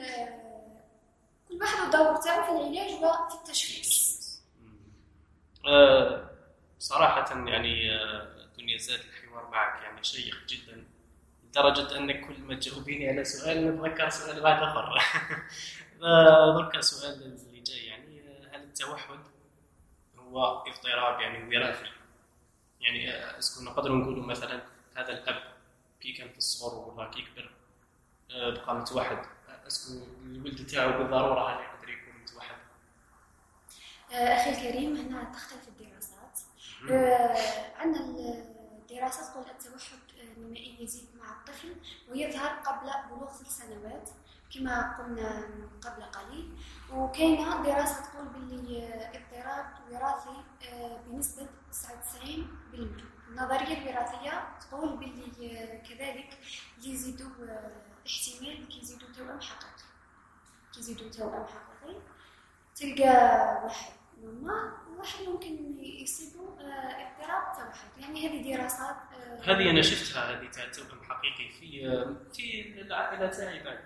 ال- 1.51 1.60
كل 1.60 1.63
واحد 1.63 1.79
والدور 1.96 2.15
تاعو 2.15 2.43
في 2.43 2.51
العلاج 2.51 2.91
وفي 3.03 3.36
التشخيص. 3.36 4.12
آه، 5.67 6.29
صراحة 6.79 7.48
يعني 7.50 7.96
آه، 7.96 8.48
دنيا 8.58 8.77
زاد 8.77 9.00
الحوار 9.00 9.48
معك 9.50 9.84
يعني 9.84 10.03
شيق 10.03 10.36
جدا 10.48 10.86
لدرجة 11.43 11.98
أنك 11.98 12.27
كل 12.27 12.39
ما 12.41 12.55
تجاوبيني 12.55 13.10
على 13.10 13.24
سؤال 13.25 13.75
نتذكر 13.75 14.10
سؤال 14.10 14.41
بعد 14.41 14.63
آخر. 14.63 14.96
درك 16.55 16.79
سؤال 16.79 17.13
اللي 17.24 17.60
جاي 17.62 17.86
يعني 17.86 18.22
آه، 18.22 18.55
هل 18.58 18.63
التوحد 18.63 19.20
هو 20.17 20.63
اضطراب 20.67 21.20
يعني 21.22 21.58
وراثي 21.58 21.86
يعني 22.81 23.12
est-ce 23.39 23.55
que 23.55 23.63
نقدروا 23.63 23.96
نقولوا 23.98 24.25
مثلا 24.25 24.62
هذا 24.96 25.10
الأب 25.10 25.43
كي 26.01 26.13
كان 26.13 26.29
في 26.29 26.38
الصغر 26.38 26.89
ولا 26.93 27.10
كي 27.12 27.22
كبر 27.22 27.51
بقى 28.29 28.75
متوحد. 28.75 29.25
آه، 29.71 29.73
est-ce 29.73 29.87
que 29.87 29.93
الولد 30.25 30.65
تاعو 30.67 30.97
بالضرورة 30.97 31.49
هل 31.49 31.63
يقدر 31.63 31.89
يكون 31.89 32.21
متوحد. 32.21 32.55
آه، 34.11 34.15
أخي 34.41 34.49
الكريم 34.49 34.95
هنا 34.97 35.23
تختلف 35.23 35.67
الدراسات. 35.67 36.39
آه، 36.91 37.77
عندنا 37.77 38.05
الدراسات 38.05 39.25
تقول 39.25 39.45
التوحد 39.49 39.99
آه، 40.19 40.33
النمائي 40.37 40.83
يزيد 40.83 41.07
مع 41.19 41.31
الطفل 41.39 41.75
ويظهر 42.09 42.49
قبل 42.49 42.89
بلوغ 43.09 43.31
ثلاث 43.33 43.57
سنوات 43.57 44.09
كما 44.55 44.97
قلنا 44.97 45.49
قبل 45.81 46.03
قليل. 46.03 46.49
وكاينه 46.93 47.63
دراسه 47.63 48.03
تقول 48.11 48.27
باللي 48.27 48.83
آه، 48.87 49.11
اضطراب 49.17 49.65
وراثي 49.91 50.43
آه، 50.69 50.97
بنسبة 51.07 51.47
99% 51.71 53.03
النظرية 53.29 53.77
الوراثية 53.89 54.57
تقول 54.59 54.97
باللي 54.97 55.59
آه، 55.63 55.77
كذلك 55.89 56.37
يزيدوا 56.83 57.29
آه، 57.49 57.71
احتمال 58.08 58.67
كي 58.67 58.79
يزيدوا 58.79 59.08
توأم 59.17 59.41
حقيقي. 59.41 59.84
كي 60.74 60.79
يزيدوا 60.79 61.10
توأم 61.10 61.46
حقيقي 61.46 62.00
تلقى 62.75 63.13
واحد 63.63 63.91
ماما 64.24 64.77
وواحد 64.89 65.24
ممكن 65.27 65.79
يصيبوا 65.79 66.60
آه، 66.62 66.63
اضطراب 66.63 67.53
توحد 67.58 67.89
يعني 68.00 68.27
هذه 68.27 68.55
دراسات 68.58 68.96
آه، 69.13 69.41
هذه 69.51 69.70
أنا 69.70 69.81
شفتها 69.81 70.31
هذه 70.31 70.50
تاع 70.51 70.67
توأم 70.72 71.03
حقيقي 71.03 71.50
في 71.50 71.81
في 72.34 72.81
العائلة 72.81 73.27
تاعي 73.27 73.63
بعد. 73.63 73.79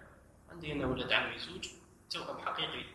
عندي 0.51 0.71
أنا 0.71 0.85
ولد 0.85 1.11
عمي 1.13 1.37
زوج 1.39 1.67
توأم 2.09 2.37
حقيقي. 2.45 2.85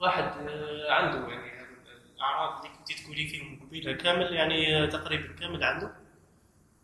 واحد 0.00 0.22
آه، 0.48 0.92
عنده 0.92 1.28
يعني 1.28 1.66
الأعراض 2.14 2.64
اللي 2.64 2.76
كنت 2.78 2.92
تقولي 2.92 3.26
فيهم 3.28 3.66
قبيلة 3.66 3.92
كامل 3.92 4.32
يعني 4.34 4.86
تقريبا 4.86 5.32
كامل 5.40 5.64
عنده. 5.64 5.96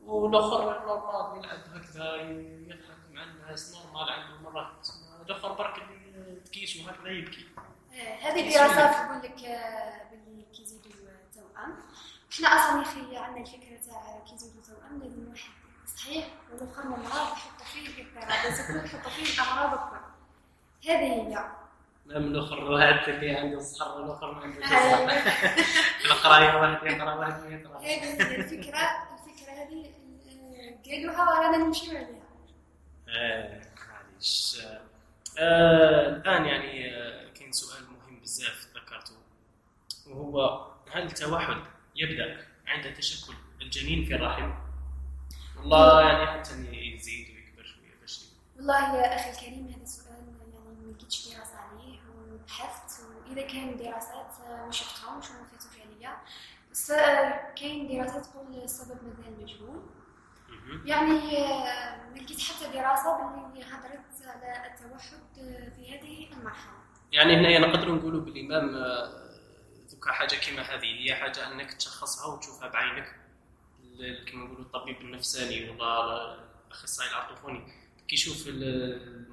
والآخر 0.00 0.86
normal 0.86 1.44
يلعب 1.44 1.58
هكذا 1.74 2.14
يضحك. 2.16 3.01
الناس 3.22 3.76
normal 3.76 4.12
عنده 4.12 4.50
مرات 4.50 4.88
الآخر 5.26 5.52
برك 5.52 5.78
اللي 5.78 6.40
تكيش 6.40 6.76
وهكذا 6.76 7.08
يبكي. 7.10 7.46
آه، 7.92 8.16
هذه 8.16 8.54
دراسات 8.54 8.94
تقول 8.94 9.18
لك 9.22 9.44
آه، 9.44 10.10
باللي 10.10 10.44
كي 10.56 10.62
يزيدوا 10.62 10.92
آه، 10.92 11.34
توأم. 11.34 11.74
إحنا 12.32 12.48
أصلا 12.48 12.76
يا 12.78 12.82
أخي 12.82 13.16
عندنا 13.16 13.40
الفكرة 13.40 13.76
تاع 13.86 14.18
كي 14.28 14.34
يزيدوا 14.34 14.62
توأم؟ 14.62 15.02
لازم 15.02 15.28
واحد 15.30 15.50
صحيح؟ 15.96 16.26
والاخر 16.52 16.84
من 16.84 16.90
مرض 16.98 17.12
يحطوا 17.32 17.64
فيه 17.72 17.88
الاضطراب 17.88 18.44
لازم 18.44 18.84
يحطوا 18.84 19.10
فيه 19.10 19.42
الأمراض 19.42 19.72
الكل. 19.72 19.96
هذه 20.90 21.12
هي. 21.12 21.22
نعم 22.06 22.22
الآخر 22.24 22.76
هذا 22.76 23.06
اللي 23.08 23.36
عنده 23.36 23.56
الصحر 23.58 24.00
والاخر 24.00 24.34
ما 24.34 24.40
عنده. 24.42 24.58
القرايه 26.04 26.54
واحد 26.60 26.86
يقرا 26.86 27.14
واحد 27.14 27.42
ما 27.42 27.48
يقرا 27.56 27.78
هذه 27.78 27.84
هي 27.86 28.12
الفكرة. 28.36 28.78
الفكرة 29.12 29.52
هذه 29.52 29.92
آه، 30.28 30.90
قالوها 30.90 31.38
ورانا 31.38 31.56
نمشيو 31.56 31.96
عليها 31.96 32.21
معليش 33.12 34.56
آه، 35.38 36.08
الآن 36.08 36.44
يعني 36.44 36.96
آه، 36.96 37.32
كاين 37.32 37.52
سؤال 37.52 37.82
مهم 37.84 38.20
بزاف 38.20 38.68
ذكرته 38.76 39.14
وهو 40.06 40.66
هل 40.92 41.02
التوحد 41.02 41.62
يبدأ 41.96 42.46
عند 42.66 42.94
تشكل 42.94 43.34
الجنين 43.62 44.04
في 44.04 44.14
الرحم؟ 44.14 44.52
والله 45.56 46.00
يعني 46.00 46.26
حتى 46.26 46.52
يزيد 46.72 47.26
ويكبر 47.34 47.64
شوية 47.64 48.00
باش 48.00 48.24
والله 48.56 48.96
يا 48.96 49.16
أخي 49.16 49.30
الكريم 49.30 49.68
هذا 49.68 49.82
السؤال 49.82 50.14
يعني 50.16 50.86
ما 50.86 50.92
لقيتش 50.92 51.28
دراسة 51.28 51.56
عليه 51.56 51.98
وبحثت 52.16 53.04
وإذا 53.04 53.42
كان 53.42 53.76
دراسات 53.76 54.30
آه، 54.46 54.66
ما 54.66 54.72
شفتهمش 54.72 55.30
وما 55.30 55.44
فاتوش 55.44 55.80
عليا 55.80 56.16
كاين 57.56 57.88
دراسات 57.88 58.26
تقول 58.26 58.62
السبب 58.64 58.98
مازال 59.04 59.42
مجهول. 59.42 59.82
يعني 60.84 61.38
آه، 61.38 62.12
لقيت 62.14 62.40
حتى 62.40 62.72
دراسة 62.72 63.16
باللي 63.18 63.64
هضرت 63.64 64.26
على 64.26 64.66
التوحد 64.74 65.22
آه، 65.38 65.68
في 65.76 65.98
هذه 65.98 66.32
المرحلة. 66.32 66.72
يعني 67.12 67.36
هنا 67.36 67.66
نقدر 67.66 67.92
نقولوا 67.94 68.20
بالامام 68.20 68.74
آه، 68.74 69.22
ذوك 69.90 70.08
حاجة 70.08 70.36
كما 70.36 70.62
هذه 70.62 70.84
هي 71.04 71.14
حاجة 71.14 71.52
أنك 71.52 71.72
تشخصها 71.74 72.26
وتشوفها 72.34 72.68
بعينك. 72.68 73.16
كما 74.32 74.44
نقولوا 74.44 74.62
الطبيب 74.62 75.00
النفساني 75.00 75.70
ولا 75.70 76.34
الأخصائي 76.66 77.10
العاطفوني 77.10 77.60
كي 78.08 78.14
يشوف 78.14 78.46
ال- 78.48 79.26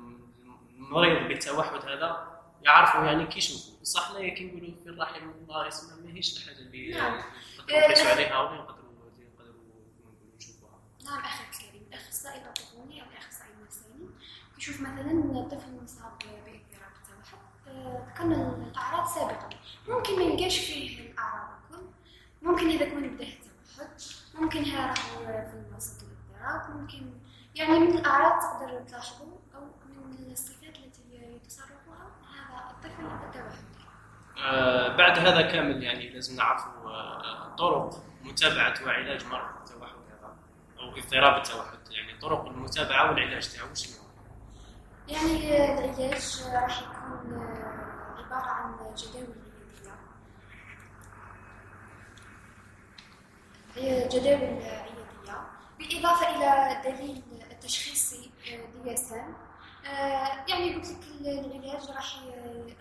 المريض 0.77 1.27
بالتوحد 1.27 1.85
هذا 1.89 2.39
يعرفوا 2.63 3.03
يعني 3.05 3.25
كي 3.25 3.37
يشوفوا 3.37 3.83
صح 3.83 4.11
لا 4.11 4.29
كي 4.29 4.45
نقولوا 4.45 4.75
في 4.83 4.89
الرحم 4.89 5.29
الله 5.29 5.67
يسمى 5.67 6.07
ماهيش 6.11 6.37
الحاجة 6.37 6.59
اللي 6.59 6.91
نعم. 6.91 7.21
نقدروا 7.59 7.79
نقيسوا 7.79 8.09
عليها 8.09 8.39
ولا 8.39 8.57
نقدروا 8.61 8.63
نقدروا 8.63 8.78
نعم 11.09 11.19
أخي 11.19 11.43
الكريم 11.43 11.83
الاخصائي 11.87 12.41
العاطفي 12.41 12.77
أو 12.77 13.09
الاخصائي 13.11 13.51
النفساني 13.59 14.09
يشوف 14.57 14.81
مثلا 14.81 15.47
طفل 15.51 15.83
مصاب 15.83 16.11
باضطراب 16.19 16.91
التوحد 16.95 18.17
كان 18.17 18.31
الاعراض 18.31 19.07
سابقا 19.07 19.49
ممكن 19.87 20.15
ما 20.15 20.21
يلقاش 20.21 20.59
فيه 20.59 21.11
الاعراض 21.11 21.49
الكل 21.71 21.85
ممكن 22.41 22.69
هذاك 22.69 22.93
من 22.93 23.15
بدا 23.15 23.23
التوحد 23.23 23.89
ممكن 24.35 24.63
هذا 24.63 24.85
راهو 24.85 25.25
في 25.25 25.75
وسط 25.75 26.03
الاضطراب 26.03 26.75
ممكن 26.75 27.13
يعني 27.55 27.79
من 27.79 27.97
الاعراض 27.97 28.41
تقدر 28.41 28.81
تلاحظوا 28.81 29.37
أو 29.55 29.61
من 29.95 30.31
الصفات 30.31 30.75
التي 30.75 31.35
يتصرفها 31.35 32.11
هذا 32.33 32.71
الطفل 32.71 33.05
التوحدي 33.05 33.69
آه، 34.37 34.95
بعد 34.95 35.19
هذا 35.19 35.41
كامل 35.41 35.83
يعني 35.83 36.09
لازم 36.09 36.35
نعرفوا 36.35 36.89
آه، 36.89 37.55
طرق 37.55 38.03
متابعة 38.23 38.73
وعلاج 38.85 39.25
مرض 39.25 39.58
أو 40.79 40.97
اضطراب 40.97 41.37
التوحد 41.37 41.79
يعني 41.91 42.19
طرق 42.19 42.45
المتابعة 42.45 43.09
والعلاج 43.09 43.49
تاعو 43.53 43.73
شنو؟ 43.73 43.93
يعني 45.07 45.63
العلاج 45.73 46.43
راح 46.53 46.81
يكون 46.81 47.33
آه، 47.33 48.15
عبارة 48.17 48.49
عن 48.49 48.75
جداول 48.95 49.35
هي 53.75 54.07
جداول 54.07 54.63
علاجية 54.63 55.41
بالإضافة 55.79 56.35
إلى 56.35 56.81
دليل 56.91 57.23
التشخيصي 57.51 58.31
دي 58.83 58.93
اس 58.93 59.11
ام 59.13 59.33
يعني 60.47 60.75
قلت 60.75 60.87
لك 60.87 61.27
العلاج 61.27 61.89
راح 61.89 62.15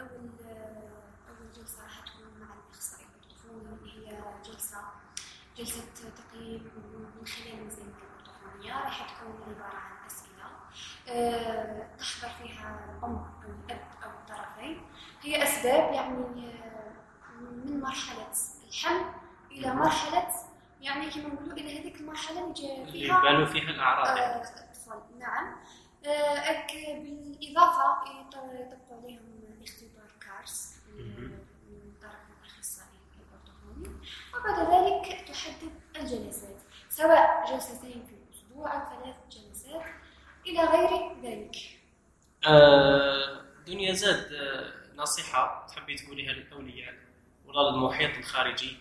أول 0.00 0.30
آه، 0.46 0.92
أول 1.28 1.50
جلسة 1.56 1.82
راح 1.82 2.00
تكون 2.00 2.40
مع 2.40 2.46
الأخصائي 2.54 3.04
الأورتوفوني 3.04 3.92
اللي 3.94 4.08
هي 4.08 4.22
جلسة 4.44 4.78
جلسة 5.58 5.84
تقييم 5.94 6.70
من 7.20 7.26
خلال 7.26 7.64
ميزانية 7.64 7.92
الأورتوفونية 7.92 8.72
راح 8.84 9.14
تكون 9.14 9.54
عبارة 9.54 9.76
عن 9.76 10.06
أسئلة 10.06 10.44
آه، 11.08 11.88
تحضر 11.98 12.28
فيها 12.42 12.84
الأم 12.98 13.16
أو 13.16 13.50
الأب 13.66 13.80
أو 14.04 14.10
الطرفين 14.10 14.80
هي 15.22 15.42
أسباب 15.42 15.92
يعني 15.92 16.48
آه، 16.64 16.92
من 17.40 17.80
مرحلة 17.80 18.26
الحمل 18.68 19.04
إلى 19.50 19.74
مرحلة 19.74 20.28
يعني 20.80 21.10
كما 21.10 21.28
نقولوا 21.34 21.52
إلى 21.52 21.80
هذيك 21.80 22.00
المرحلة 22.00 22.44
اللي 22.44 22.54
جا 22.54 22.74
اللي 22.74 22.92
فيها. 22.92 23.18
يبانوا 23.18 23.46
فيها 23.46 23.70
الأعراض 23.70 24.06
آه، 24.06 24.16
يعني. 24.20 24.42
الأطفال 24.42 25.18
نعم. 25.18 25.56
بالإضافة 26.04 28.04
يط- 28.04 28.36
يطبقوا 28.36 29.02
عليهم 29.02 29.58
اختبار 29.62 30.10
كارس 30.26 30.74
وبعد 34.34 34.58
ذلك 34.58 35.28
تحدد 35.28 35.72
الجلسات 35.96 36.56
سواء 36.88 37.44
جلستين 37.52 38.06
في 38.06 38.14
الأسبوع 38.14 38.74
أو 38.74 39.02
ثلاث 39.02 39.16
جلسات 39.30 39.82
إلى 40.46 40.60
غير 40.60 41.12
ذلك. 41.22 41.56
آه، 42.46 43.42
دنيا 43.66 43.92
زاد 43.92 44.32
آه، 44.32 44.72
نصيحة 44.96 45.66
تحبي 45.66 45.94
تقوليها 45.94 46.32
للأولياء 46.32 46.94
ولا 47.46 47.70
للمحيط 47.70 48.16
الخارجي؟ 48.18 48.76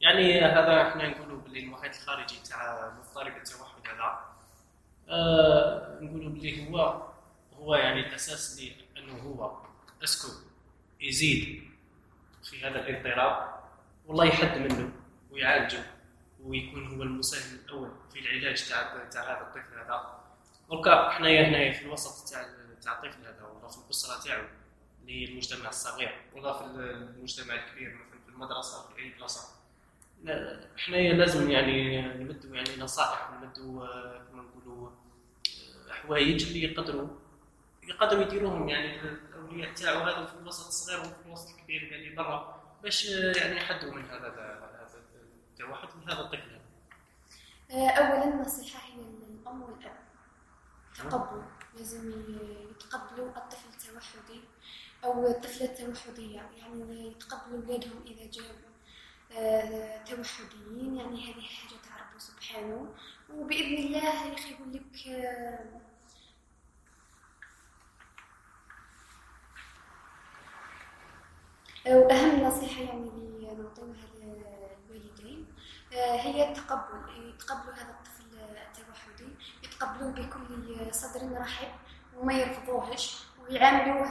يعني 0.00 0.40
هذا 0.40 0.88
إحنا 0.88 1.08
نقولوا 1.08 1.40
باللي 1.40 1.60
المحيط 1.60 1.94
الخارجي 1.94 2.36
تاع 2.48 2.92
مضطرب 2.98 3.36
التوحد 3.36 3.86
هذا. 3.86 4.32
آه، 5.08 5.98
نقولوا 6.00 6.30
باللي 6.30 6.68
هو 6.68 7.02
هو 7.58 7.74
يعني 7.74 8.00
الأساس 8.00 8.58
اللي 8.58 8.72
أنه 8.98 9.18
هو. 9.22 9.62
أسكو 10.04 10.28
يزيد 11.00 11.62
في 12.50 12.66
هذا 12.66 12.88
الاضطراب 12.88 13.61
والله 14.12 14.24
يحد 14.24 14.58
منه 14.58 14.92
ويعالجه 15.30 15.84
ويكون 16.44 16.86
هو 16.86 17.02
المساهم 17.02 17.58
الأول 17.64 17.90
في 18.12 18.18
العلاج 18.18 18.68
تاع 18.68 19.08
تاع 19.10 19.22
هذا 19.22 19.40
الطفل 19.40 19.78
هذا. 19.78 20.20
دركا 20.70 21.10
حنايا 21.10 21.48
هنايا 21.48 21.72
في 21.72 21.84
الوسط 21.84 22.30
تاع 22.32 22.46
تاع 22.82 22.92
الطفل 22.92 23.20
هذا 23.26 23.44
ولا 23.44 23.68
في 23.68 23.78
الأسرة 23.86 24.24
تاعو 24.24 24.44
اللي 25.00 25.20
هي 25.20 25.32
المجتمع 25.32 25.68
الصغير. 25.68 26.20
ولا 26.34 26.52
في 26.52 26.64
المجتمع 26.64 27.54
الكبير 27.54 27.94
مثلا 27.94 28.20
في 28.24 28.28
المدرسة 28.28 28.88
في 28.88 29.02
أي 29.02 29.10
بلاصة. 29.18 29.48
حنايا 30.76 31.12
لازم 31.12 31.50
يعني 31.50 32.02
نمدوا 32.02 32.56
يعني 32.56 32.76
نصائح 32.78 33.30
ونمدوا 33.30 33.86
كما 34.18 34.42
نقولوا 34.42 34.90
حوايج 35.90 36.46
اللي 36.46 36.62
يقدروا 36.62 37.08
يقدروا 37.82 38.22
يديروهم 38.22 38.68
يعني 38.68 39.00
الاولياء 39.00 39.74
تاعو 39.74 40.00
هذا 40.00 40.26
في 40.26 40.34
الوسط 40.34 40.66
الصغير 40.66 41.00
وفي 41.00 41.26
الوسط 41.26 41.48
الكبير 41.58 41.82
يعني 41.82 42.14
برا. 42.14 42.61
باش 42.82 43.04
يعني 43.04 43.56
يحدوا 43.56 43.94
من 43.94 44.04
هذا 44.04 44.26
التوحد 45.50 45.88
من 45.96 46.10
هذا 46.10 46.20
الطفل 46.20 46.60
اولا 47.70 48.26
نصيحة 48.36 48.80
هي 48.86 49.02
للام 49.02 49.62
والأب. 49.62 50.02
تقبل 50.98 51.42
لازم 51.76 52.10
يتقبلوا 52.70 53.28
الطفل 53.36 53.68
التوحدي 53.68 54.40
أو 55.04 55.26
الطفلة 55.26 55.66
التوحدية. 55.66 56.50
يعني 56.58 57.06
يتقبلوا 57.06 57.62
اولادهم 57.62 58.04
إذا 58.06 58.30
جاءوا 58.30 58.72
آه، 59.32 60.04
توحديين. 60.04 60.96
يعني 60.96 61.16
هذه 61.16 61.40
حاجة 61.42 61.74
ربي 62.00 62.18
سبحانه. 62.18 62.94
وبإذن 63.30 63.78
الله 63.78 63.98
يا 64.04 64.34
أخي 64.34 64.50
يقول 64.50 64.72
لك 64.72 65.06
وأهم 71.86 72.44
نصيحة 72.44 72.82
يعني 72.82 73.10
نعطيها 73.40 74.06
للوالدين 74.90 75.46
آه، 75.92 76.16
هي 76.16 76.48
التقبل 76.48 77.28
يتقبلوا 77.28 77.74
هذا 77.74 77.90
الطفل 77.90 78.22
التوحدي 78.68 79.28
يتقبلوه 79.62 80.10
بكل 80.10 80.94
صدر 80.94 81.40
رحب 81.40 81.68
وما 82.16 82.32
يرفضوهش 82.34 83.24
ويعاملوه 83.42 84.04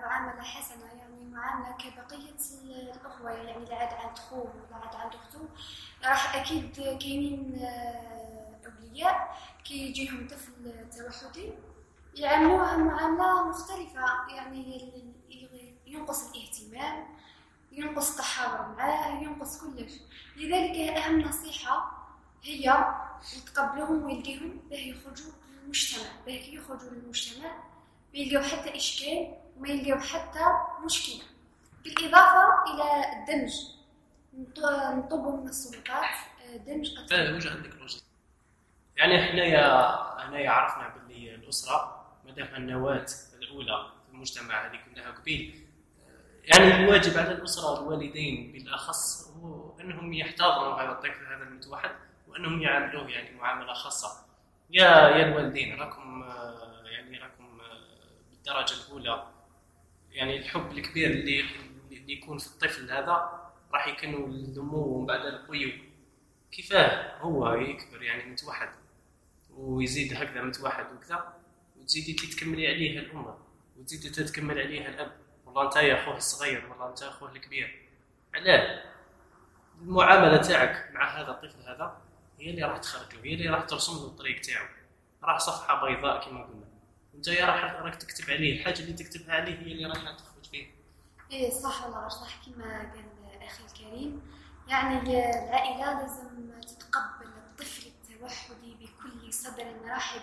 معاملة 0.00 0.42
حسنة 0.42 0.84
يعني 0.98 1.24
معاملة 1.24 1.76
كبقية 1.76 2.34
الأخوة 2.92 3.30
يعني 3.30 3.56
اللي 3.56 3.74
عاد 3.74 3.94
عند 3.94 4.18
خوه 4.18 4.40
ولا 4.70 4.76
عاد 4.76 4.94
عند 4.96 5.14
أخته. 5.14 5.48
راح 6.04 6.36
أكيد 6.36 6.74
كاينين 6.76 7.58
آه، 7.62 8.56
أولياء 8.66 9.36
كي 9.64 9.74
يجيهم 9.88 10.28
طفل 10.28 10.52
توحدي 10.98 11.52
يعاملوها 12.14 12.76
معاملة 12.76 13.48
مختلفة 13.48 14.00
يعني 14.34 15.14
ينقص 15.94 16.30
الاهتمام 16.30 17.06
ينقص 17.72 18.10
التحاور 18.10 18.76
معاه 18.76 19.22
ينقص 19.22 19.60
كلش. 19.60 19.92
لذلك 20.36 20.76
أهم 20.96 21.20
نصيحة 21.20 21.92
هي 22.44 22.84
يتقبلوهم 23.36 24.04
ويلقيهم 24.04 24.60
باه 24.70 24.78
يخرجوا 24.78 25.32
للمجتمع 25.62 26.08
باه 26.26 26.32
يخرجوا 26.32 26.90
للمجتمع؟ 26.90 27.48
ما 28.14 28.18
يلقاو 28.20 28.42
حتى 28.50 28.76
إشكال 28.76 29.34
وما 29.58 29.68
يلقاو 29.68 30.00
حتى 30.00 30.44
مشكلة. 30.84 31.22
بالإضافة 31.84 32.64
إلى 32.74 33.12
الدمج. 33.12 33.52
نطلبوا 34.34 35.36
من 35.36 35.48
السلطات 35.48 36.04
آه، 36.44 36.56
دمج 36.56 36.98
أطفال 36.98 37.34
وجه 37.34 37.50
عندك 37.50 37.74
لوجيك 37.74 38.02
يعني 38.96 39.22
حنايا 39.22 39.66
هنايا 40.28 40.50
عرفنا 40.50 40.88
باللي 40.88 41.34
الأسرة 41.34 42.06
مادام 42.24 42.54
النواة 42.54 43.06
الأولى 43.34 43.92
في 44.06 44.14
المجتمع 44.14 44.66
هذه 44.66 44.80
كلها 44.94 45.10
قبيل 45.10 45.63
يعني 46.46 46.84
الواجب 46.84 47.18
على 47.18 47.32
الأسرة 47.32 47.70
والوالدين 47.70 48.52
بالأخص 48.52 49.28
هو 49.28 49.80
أنهم 49.80 50.12
يحتضنوا 50.12 50.74
هذا 50.74 50.92
الطفل 50.92 51.26
هذا 51.26 51.42
المتوحد 51.42 51.90
وأنهم 52.28 52.62
يعاملوه 52.62 53.10
يعني 53.10 53.36
معاملة 53.36 53.72
خاصة. 53.72 54.26
يا 54.70 54.88
يا 55.08 55.28
الوالدين 55.28 55.80
راكم 55.80 56.24
يعني 56.84 57.18
راكم 57.18 57.58
بالدرجة 58.30 58.74
الأولى. 58.86 59.26
يعني 60.10 60.38
الحب 60.38 60.70
الكبير 60.72 61.10
اللي 61.10 61.44
اللي 61.92 62.12
يكون 62.12 62.38
في 62.38 62.46
الطفل 62.46 62.90
هذا 62.90 63.44
راح 63.72 63.86
يكونوا 63.88 64.26
النمو 64.26 64.78
ومن 64.78 65.06
بعد 65.06 65.26
القيو. 65.26 65.70
كيفاه 66.52 67.18
هو 67.18 67.54
يكبر 67.54 68.02
يعني 68.02 68.32
متوحد 68.32 68.68
ويزيد 69.56 70.14
هكذا 70.14 70.42
متوحد 70.42 70.86
وكذا 70.96 71.34
وتزيدي 71.76 72.12
تكملي 72.12 72.68
عليه 72.68 72.98
الأمة 72.98 73.38
وتزيدي 73.76 74.10
تتكمل 74.10 74.58
عليها 74.58 74.88
الأب. 74.88 75.23
والله 75.54 75.66
انت 75.66 75.76
يا 75.76 76.02
اخوه 76.02 76.16
الصغير 76.16 76.66
والله 76.70 76.88
انت 76.88 77.02
اخوه 77.02 77.32
الكبير. 77.32 77.88
علاه 78.34 78.82
المعاملة 79.82 80.36
تاعك 80.36 80.90
مع 80.92 81.20
هذا 81.20 81.30
الطفل 81.30 81.62
هذا 81.68 82.02
هي 82.40 82.50
اللي 82.50 82.62
راح 82.62 82.78
تخرجه 82.78 83.24
هي 83.24 83.34
اللي 83.34 83.48
راح 83.48 83.64
ترسم 83.64 83.92
له 83.92 84.06
الطريق 84.06 84.40
تاعو. 84.40 84.66
راح 85.22 85.38
صفحة 85.38 85.86
بيضاء 85.86 86.24
كما 86.24 86.44
قلنا. 86.44 86.64
انت 87.14 87.28
يا 87.28 87.46
راح 87.46 87.64
راك 87.64 87.94
تكتب 87.94 88.30
عليه 88.30 88.60
الحاجة 88.60 88.80
اللي 88.80 88.92
تكتبها 88.92 89.34
عليه 89.34 89.58
هي 89.58 89.72
اللي 89.72 89.86
راح 89.86 90.16
تخرج 90.16 90.44
فيه. 90.50 90.66
إيه 91.32 91.50
صح 91.50 91.84
والله 91.84 92.08
صح 92.08 92.46
كما 92.46 92.78
قال 92.78 93.04
أخي 93.42 93.64
الكريم 93.64 94.22
يعني 94.68 94.98
العائلة 94.98 96.00
لازم 96.00 96.60
تتقبل 96.60 97.26
الطفل 97.26 97.86
التوحدي 97.86 98.74
بكل 98.74 99.32
صدر 99.32 99.66
رحب 99.84 100.20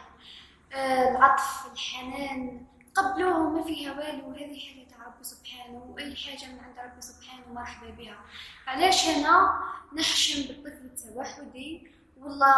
آه، 0.74 1.12
العطف 1.12 1.72
الحنان 1.74 2.66
قبلوه 2.96 3.50
ما 3.50 3.64
فيها 3.64 3.92
والو 3.92 4.32
هذه 4.32 4.60
حاجة 4.60 4.91
رب 5.08 5.24
سبحانه 5.24 5.78
وأي 5.78 6.16
حاجة 6.16 6.52
من 6.52 6.60
عند 6.60 6.80
رب 6.80 7.02
سبحانه 7.02 7.54
مرحبا 7.54 7.90
بها. 7.90 8.20
علاش 8.68 9.06
هنا 9.06 9.60
نحشم 9.94 10.48
بالطفل 10.48 10.86
التوحدي؟ 10.86 11.88
والله 12.18 12.56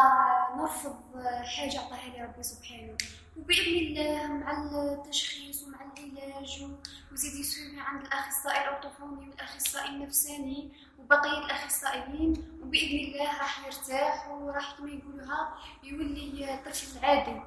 نرفض 0.58 1.26
حاجة 1.44 1.80
عطاها 1.80 2.10
لي 2.10 2.24
ربي 2.24 2.44
سبحانه. 2.44 2.98
وبإذن 3.38 3.98
الله 3.98 4.28
مع 4.28 4.52
التشخيص 4.52 5.64
ومع 5.64 5.80
العلاج 5.98 6.68
وزيد 7.12 7.34
يسوي 7.34 7.80
عند 7.80 8.06
الأخصائي 8.06 8.62
الأورتوفوني 8.64 9.30
والأخصائي 9.30 9.90
النفساني 9.90 10.72
وبقية 11.00 11.46
الأخصائيين. 11.46 12.60
وبإذن 12.62 13.00
الله 13.00 13.26
راح 13.40 13.66
يرتاح 13.66 14.28
وراح 14.32 14.78
كما 14.78 14.90
يقولوها 14.90 15.58
يولي 15.84 16.60
طفل 16.66 17.06
عادي. 17.06 17.42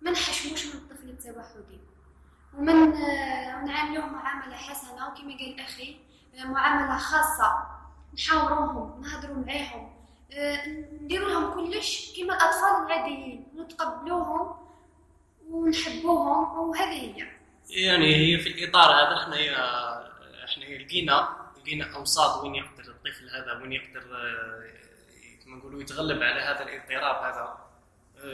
ما 0.00 0.10
نحشموش 0.10 0.66
من 0.66 0.72
الطفل 0.72 1.08
التوحدي. 1.10 1.78
ومن 2.58 2.90
نعاملوه 3.64 4.06
معاملة 4.06 4.56
حسنة. 4.56 5.08
وكما 5.08 5.38
قال 5.38 5.60
أخي 5.60 5.96
معاملة 6.44 6.98
خاصة. 6.98 7.66
نحاوروهم 8.14 9.00
نهضروا 9.02 9.44
معاهم. 9.46 9.92
نديروا 11.02 11.28
لهم 11.28 11.54
كلش 11.54 12.12
كما 12.16 12.34
الأطفال 12.34 12.86
العاديين. 12.86 13.46
نتقبلوهم 13.56 14.54
ونحبوهم. 15.48 16.58
وهذه 16.58 17.16
هي. 17.16 17.26
يعني 17.70 18.16
هي 18.16 18.38
في 18.38 18.48
الإطار 18.48 18.90
هذا 18.90 19.22
إحنا 19.22 19.36
إحنا 20.44 20.64
لقينا 20.64 21.28
لقينا 21.58 21.96
أوساط 21.96 22.42
وين 22.42 22.54
يقدر 22.54 22.84
الطفل 22.88 23.30
هذا 23.36 23.52
وين 23.62 23.72
يقدر 23.72 24.02
كما 25.44 25.56
نقولوا 25.56 25.80
يتغلب 25.80 26.22
على 26.22 26.40
هذا 26.40 26.62
الإضطراب 26.62 27.24
هذا. 27.24 27.69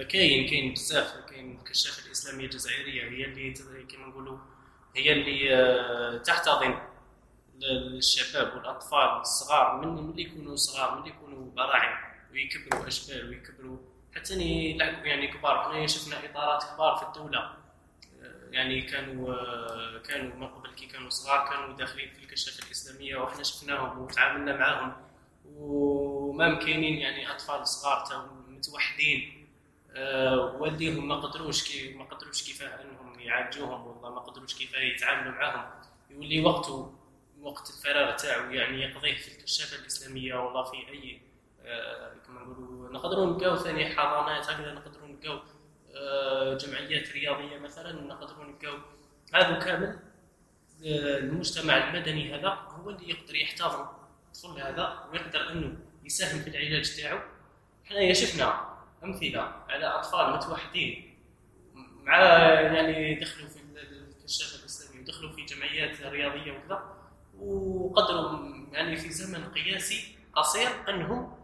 كاين 0.08 0.48
كاين 0.48 0.72
بزاف 0.72 1.16
كاين 1.30 1.58
الكشافه 1.58 2.06
الإسلامية 2.06 2.44
الجزائرية 2.44 3.02
هي 3.02 3.24
اللي 3.24 3.54
كما 3.84 4.06
نقولوا 4.06 4.38
هي 4.96 5.12
اللي 5.12 5.54
آه، 5.54 6.18
تحتضن 6.18 6.78
الشباب 7.62 8.56
والأطفال 8.56 9.20
الصغار 9.20 9.76
من 9.76 10.10
اللي 10.10 10.22
يكونوا 10.22 10.56
صغار 10.56 10.94
من 10.94 10.98
اللي 10.98 11.10
يكونوا 11.10 11.50
براعم 11.50 11.98
ويكبروا 12.32 12.86
أشبال 12.86 13.28
ويكبروا 13.28 13.78
حتى 14.16 14.34
يلعبوا 14.34 15.06
يعني 15.06 15.26
كبار. 15.26 15.64
حنا 15.64 15.86
شفنا 15.86 16.30
إطارات 16.30 16.64
كبار 16.64 16.96
في 16.96 17.02
الدولة. 17.02 17.38
آه، 17.40 18.50
يعني 18.50 18.82
كانوا 18.82 19.34
آه، 19.34 19.98
كانوا 19.98 20.36
من 20.36 20.46
قبل 20.46 20.70
كي 20.70 20.86
كانوا 20.86 21.10
صغار 21.10 21.48
كانوا 21.48 21.76
داخلين 21.76 22.10
في 22.10 22.24
الكشافه 22.24 22.66
الإسلامية 22.66 23.16
وحنا 23.16 23.42
شفناهم 23.42 23.98
وتعاملنا 23.98 24.56
معاهم. 24.56 24.92
وما 25.56 26.54
كاينين 26.54 26.98
يعني 26.98 27.30
أطفال 27.30 27.68
صغار 27.68 28.28
متوحدين. 28.48 29.32
آه، 29.32 29.45
والديهم 30.60 31.08
ما 31.08 31.14
قدروش 31.14 31.72
كي 31.72 31.94
ما 31.94 32.04
قدروش 32.04 32.42
كيفاه 32.42 32.82
إنهم 32.82 33.20
يعالجوهم 33.20 33.86
والله 33.86 34.10
ما 34.10 34.20
قدروش 34.20 34.54
كيفاه 34.54 34.80
يتعاملوا 34.80 35.32
معاهم. 35.32 35.70
يولي 36.10 36.40
وقته 36.40 36.94
وقت 37.42 37.70
الفراغ 37.70 38.16
تاعو 38.16 38.50
يعني 38.50 38.82
يقضيه 38.82 39.16
في 39.16 39.38
الكشافة 39.38 39.82
الإسلامية 39.82 40.34
والله 40.34 40.64
في 40.64 40.76
أي 40.76 41.20
آه، 41.64 42.12
كما 42.26 42.40
نقولوا 42.40 42.92
نقدروا 42.92 43.26
نلقاو 43.26 43.56
ثاني 43.56 43.94
حضانات 43.96 44.50
هكذا 44.50 44.72
نقدروا 44.72 45.08
نلقاو 45.08 45.40
آه، 45.94 46.54
جمعيات 46.54 47.12
رياضية 47.12 47.58
مثلا 47.58 47.92
نقدروا 47.92 48.44
نلقاو 48.44 48.78
هذا 49.34 49.58
كامل. 49.58 49.98
المجتمع 50.82 51.88
المدني 51.88 52.34
هذا 52.34 52.48
هو 52.48 52.90
اللي 52.90 53.10
يقدر 53.10 53.34
يحتضن 53.34 53.86
الطفل 54.26 54.60
هذا 54.60 55.08
ويقدر 55.12 55.52
إنه 55.52 55.78
يساهم 56.04 56.40
في 56.40 56.50
العلاج 56.50 56.96
تاعو. 56.96 57.18
حنا 57.84 58.12
شفنا 58.12 58.75
أمثلة 59.06 59.52
على 59.68 59.86
أطفال 59.86 60.32
متوحدين. 60.36 61.18
مع 62.04 62.18
يعني 62.18 63.14
دخلوا 63.14 63.48
في 63.48 63.60
الكشافه 64.20 64.60
الاسلاميه 64.60 65.00
ودخلوا 65.02 65.32
في 65.32 65.44
جمعيات 65.44 66.00
رياضية 66.00 66.52
وكذا 66.52 66.96
وقدروا 67.38 68.38
يعني 68.72 68.96
في 68.96 69.10
زمن 69.10 69.44
قياسي 69.44 70.16
قصير 70.34 70.68
أنهم 70.88 71.36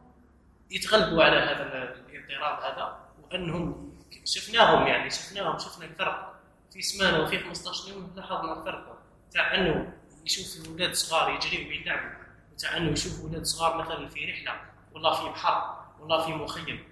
يتغلبوا 0.71 1.23
على 1.23 1.37
هذا 1.37 1.63
الاضطراب 1.63 2.63
هذا 2.63 2.99
وأنهم 3.23 3.93
شفناهم 4.25 4.87
يعني 4.87 5.11
شفناهم 5.11 5.59
شفنا 5.59 5.85
الفرق 5.85 6.41
في 6.73 6.83
سمانه 6.83 7.23
وفي 7.23 7.39
15 7.39 7.93
يوم 7.93 8.13
لاحظنا 8.17 8.59
الفرق. 8.59 8.99
تاع 9.33 9.55
أنه 9.55 9.93
يشوف 10.27 10.69
أولاد 10.69 10.93
صغار 10.95 11.31
يجريوا 11.35 11.69
ويلعبوا 11.69 12.11
وتاع 12.53 12.77
أنه 12.77 12.91
يشوف 12.91 13.21
أولاد 13.21 13.43
صغار 13.45 13.77
مثلا 13.77 14.09
في 14.09 14.25
رحلة 14.25 14.61
ولا 14.95 15.15
في 15.15 15.25
بحر 15.29 15.85
ولا 16.01 16.21
في 16.27 16.33
مخيم. 16.33 16.92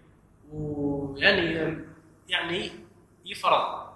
ويعني 0.52 1.76
يعني 2.28 2.70
يفرض 3.24 3.90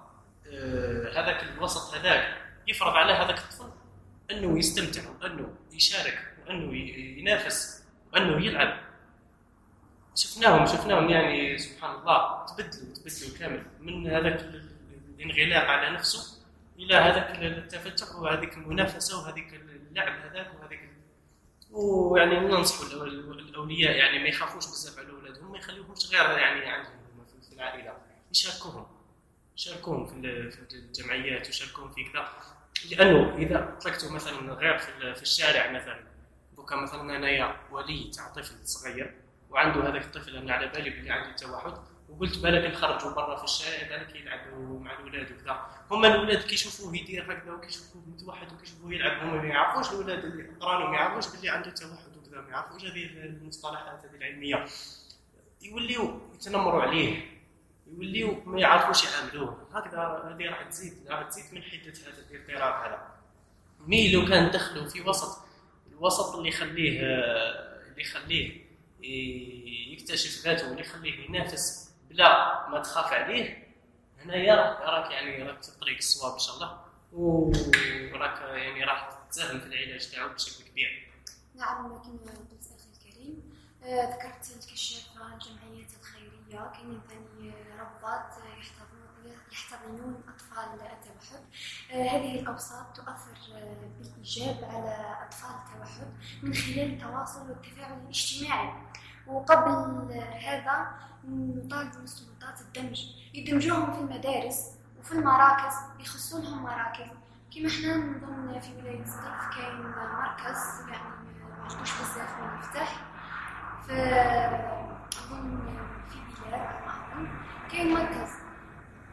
آه، 0.53 1.13
هذاك 1.13 1.43
الوسط 1.43 1.95
هذاك 1.95 2.37
يفرض 2.69 2.93
على 2.93 3.13
هذاك 3.13 3.39
الطفل 3.39 3.71
أنه 4.31 4.59
يستمتع 4.59 5.03
وأنه 5.23 5.55
يشارك 5.73 6.35
وأنه 6.47 6.77
ينافس 7.19 7.85
وأنه 8.13 8.47
يلعب. 8.47 8.85
شفناهم 10.15 10.67
شفناهم 10.67 11.09
يعني 11.09 11.59
سبحان 11.59 12.01
الله 12.01 12.47
تبدلوا 12.47 12.95
تبدلوا 12.95 13.39
كامل. 13.39 13.67
من 13.81 14.07
هذاك 14.07 14.41
الانغلاق 15.19 15.65
على 15.65 15.91
نفسه 15.97 16.45
إلى 16.79 16.95
هذاك 16.95 17.31
التفتح 17.43 18.15
وهذيك 18.17 18.57
المنافسة 18.57 19.19
وهذيك 19.19 19.55
اللعب 19.91 20.31
هذاك 20.31 20.51
وهذيك 20.61 20.81
ويعني 21.71 22.41
ننصح 22.41 22.93
الأولياء 22.93 23.97
يعني 23.97 24.19
ما 24.19 24.29
يخافوش 24.29 24.67
بزاف 24.67 24.99
على 24.99 25.09
اولادهم 25.35 25.53
ما 25.53 25.59
يخليوهمش 25.59 26.07
غير 26.11 26.39
يعني 26.39 26.67
عندهم 26.67 26.93
في 27.49 27.55
العائله 27.55 27.97
يشاركوهم. 28.31 28.87
يشاركوهم 29.57 30.07
في 30.07 30.75
الجمعيات 30.75 31.47
ويشاركوهم 31.47 31.93
في 31.93 32.05
كذا. 32.05 32.29
لأنه 32.91 33.37
إذا 33.37 33.79
طلقتوا 33.83 34.11
مثلا 34.11 34.53
غير 34.53 34.79
في 35.15 35.23
الشارع 35.23 35.71
مثلا 35.71 36.01
بكا 36.57 36.77
مثلا 36.77 37.17
أنايا 37.17 37.61
ولي 37.71 38.11
تاع 38.15 38.29
طفل 38.29 38.67
صغير 38.69 39.15
وعنده 39.51 39.89
هذاك 39.89 40.05
الطفل 40.05 40.37
أنا 40.37 40.53
على 40.53 40.69
بالي 40.69 40.91
بلي 40.91 41.11
عنده 41.11 41.37
توحد 41.37 41.75
وقلت 42.09 42.39
بالك 42.39 42.71
نخرجوا 42.71 43.11
برا 43.11 43.37
في 43.37 43.45
الشارع 43.45 43.89
بالك 43.89 44.17
يلعبوا 44.17 44.81
مع 44.81 44.93
الأولاد 44.93 45.33
وكذا. 45.33 45.67
هما 45.91 46.09
الأولاد 46.09 46.43
كيشوفوه 46.43 46.97
يدير 46.97 47.33
هكذا 47.33 47.53
وكيشوفوه 47.53 48.03
متوحد 48.07 48.53
وكيشوفوه 48.53 48.95
يلعب 48.95 49.23
هما 49.23 49.43
ما 49.43 49.49
يعرفوش 49.49 49.91
الأولاد 49.91 50.25
اللي 50.25 50.43
قرانوا 50.61 50.89
ما 50.89 50.97
يعرفوش 50.97 51.33
باللي 51.33 51.49
عنده 51.49 51.71
توحد 51.71 52.17
وكذا 52.17 52.41
ما 52.41 52.51
يعرفوش. 52.51 52.85
هذه 52.85 53.05
المصطلحات 53.07 54.05
هذه 54.05 54.15
العلمية. 54.15 54.67
يوليو 55.65 56.21
يتنمروا 56.35 56.83
عليه. 56.83 57.35
يوليو 57.87 58.43
ما 58.47 58.61
يعرفوش 58.61 59.05
يعاملوه 59.05 59.69
هكذا 59.73 59.99
هذه 60.01 60.49
راح 60.49 60.63
تزيد 60.63 61.09
راح 61.09 61.29
تزيد 61.29 61.55
من 61.55 61.63
حده 61.63 61.93
هذا 61.93 62.25
الاضطراب 62.31 62.87
هذا. 62.87 63.15
مي 63.81 64.13
لو 64.13 64.29
كان 64.29 64.51
دخلوا 64.51 64.89
في 64.89 65.01
وسط 65.01 65.45
الوسط 65.93 66.35
اللي 66.35 66.49
يخليه 66.49 67.01
اللي 67.01 68.03
يخليه 68.03 68.65
يكتشف 69.93 70.45
ذاته 70.45 70.69
واللي 70.69 70.81
يخليه 70.81 71.29
ينافس 71.29 71.95
بلا 72.11 72.69
ما 72.69 72.81
تخاف 72.81 73.13
عليه 73.13 73.69
هنايا 74.21 74.55
راك 74.55 75.11
يعني 75.11 75.43
راك 75.43 75.63
في 75.63 75.69
الطريق 75.69 75.97
الصواب 75.97 76.33
إن 76.33 76.39
شاء 76.39 76.55
الله. 76.55 76.85
وراك 77.13 78.41
يعني 78.41 78.85
راح 78.85 79.19
تساهم 79.31 79.61
في 79.61 79.67
العلاج 79.67 80.11
تاعو 80.11 80.29
بشكل 80.29 80.65
كبير. 80.65 81.09
نعم 81.55 81.89
كما 81.89 82.35
ذكرت 83.85 84.57
الكشافه 84.57 85.35
الجمعيات 85.35 85.91
الخيرية. 86.01 86.71
كاينين 86.73 87.01
ثاني 87.09 87.55
رباط 87.81 88.27
يحتضنون 89.53 90.23
أطفال 90.29 90.81
التوحد 90.81 91.45
هذه 91.91 92.41
الاوساط 92.41 92.97
تؤثر 92.97 93.39
بالإيجاب 94.01 94.65
على 94.65 95.17
أطفال 95.27 95.51
التوحد 95.51 96.07
من 96.43 96.55
خلال 96.55 96.93
التواصل 96.93 97.51
والتفاعل 97.51 98.01
الاجتماعي. 98.01 98.73
وقبل 99.27 100.13
هذا 100.45 100.95
نطالب 101.25 102.05
السلطات 102.05 102.61
الدمج. 102.61 103.01
يدمجوهم 103.35 103.93
في 103.93 104.01
المدارس 104.01 104.71
وفي 105.01 105.13
المراكز 105.13 105.75
يخصوا 106.01 106.41
لهم 106.41 106.63
مراكز. 106.63 107.11
كما 107.55 107.69
إحنا 107.69 107.97
نظن 107.97 108.61
في 108.61 108.77
ولاية 108.77 109.05
سطيف 109.05 109.57
كاين 109.57 109.81
مركز 109.83 110.81
يعني 110.89 111.15
ما 111.59 111.69
بزاف 111.69 112.39
من 112.41 112.59
يفتح 112.59 113.14
أظن 113.91 115.61
في 116.11 116.19
بلاد 116.49 116.61
ما 116.87 117.29
كاين 117.73 117.95
مركز 117.95 118.31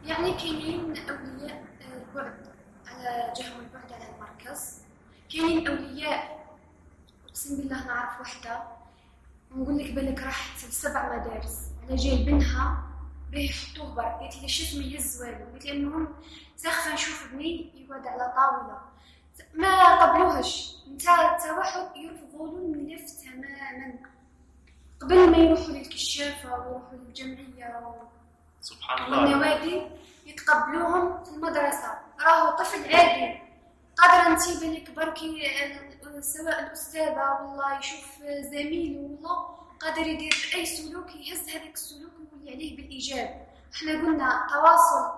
يعني 0.06 0.34
كاينين 0.34 0.98
أولياء 1.10 1.64
البعد 1.94 2.48
على 2.88 3.34
جهة 3.38 3.60
البعد 3.60 3.94
على 3.94 4.04
المركز 4.16 4.82
كاينين 5.32 5.68
أولياء 5.68 6.48
أقسم 7.30 7.58
بالله 7.58 7.86
نعرف 7.88 8.22
وحدة 8.22 8.64
نقول 9.56 9.78
لك 9.78 9.92
بالك 9.92 10.20
راحت 10.24 10.66
لسبع 10.66 11.16
مدارس 11.16 11.60
على 11.84 11.96
جاي 11.96 12.24
بنها 12.24 12.84
باه 13.32 13.40
يحطوه 13.40 13.96
برا 13.96 14.10
قالت 14.10 14.36
لي 14.42 14.48
شو 14.50 14.64
اسمي 14.64 14.84
يهز 14.84 15.22
والو 15.22 15.46
قلت 15.54 15.66
لها 15.66 15.74
المهم 15.74 16.08
ساخفه 16.56 16.94
نشوف 16.94 17.28
بني 17.34 17.72
يقعد 17.76 18.08
على 18.08 18.34
طاوله 18.36 18.82
ما 19.54 19.96
قبلوهش. 19.96 20.76
نتا 20.94 21.36
التوحد 21.36 21.96
يرفضوا 21.96 22.48
له 22.48 22.58
الملف 22.58 23.12
تماما. 23.12 23.94
قبل 25.02 25.32
ما 25.32 25.38
يروحوا 25.38 25.74
للكشافه 25.74 26.50
ويروحوا 26.50 26.98
للجمعية 26.98 27.98
سبحان 28.62 29.06
الله. 29.06 29.20
والنوادي 29.22 29.82
يتقبلوهم 30.26 31.24
في 31.24 31.32
المدرسة. 31.32 32.00
راهو 32.22 32.58
طفل 32.58 32.96
عادي. 32.96 33.42
قادر 33.98 34.28
انت 34.32 34.64
بالك 34.64 34.92
بركي 34.92 35.44
سواء 36.20 36.60
الاستاذه 36.60 37.40
والله 37.42 37.80
يشوف 37.80 38.18
زميله 38.24 39.00
والله 39.00 39.58
قادر 39.80 40.08
يدير 40.08 40.52
أي 40.56 40.66
سلوك 40.66 41.16
يهز 41.16 41.50
هذاك 41.50 41.74
السلوك 41.74 42.12
ويولي 42.20 42.52
عليه 42.52 42.78
بالإيجاب. 42.78 43.48
إحنا 43.76 43.92
قلنا 43.92 44.46
التواصل 44.46 45.18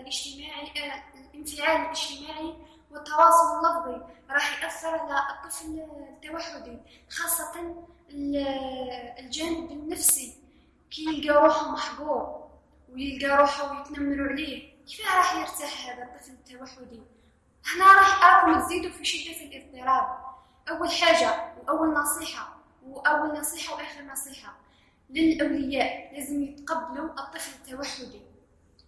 الاجتماعي 0.00 0.72
الانفعال 1.34 1.80
الاجتماعي 1.80 2.54
والتواصل 2.90 3.58
اللفظي 3.58 4.06
راح 4.30 4.62
يأثر 4.62 4.88
على 4.88 5.22
الطفل 5.30 5.66
التوحدي 6.08 6.78
خاصة 7.10 7.74
الجانب 9.18 9.70
النفسي. 9.70 10.34
كي 10.90 11.04
يلقى 11.04 11.42
روحه 11.42 11.70
محقور 11.70 12.48
ويلقى 12.92 13.36
روحه 13.36 13.78
ويتنمروا 13.78 14.28
عليه 14.28 14.72
كيف 14.86 15.06
راح 15.16 15.34
يرتاح 15.34 15.90
هذا 15.90 16.02
الطفل 16.02 16.32
التوحدي؟ 16.32 17.00
هنا 17.74 17.84
راح 17.84 18.24
أراكم 18.24 18.60
تزيدوا 18.60 18.90
في 18.90 19.04
شدة 19.04 19.44
الاضطراب. 19.44 20.18
أول 20.68 20.90
حاجة 20.90 21.52
وأول 21.66 21.94
نصيحة 21.94 22.56
وأول 22.86 23.40
نصيحة 23.40 23.74
وآخر 23.74 24.02
نصيحة 24.02 24.52
للأولياء 25.10 26.14
لازم 26.14 26.42
يتقبلوا 26.42 27.06
الطفل 27.06 27.52
التوحدي. 27.62 28.20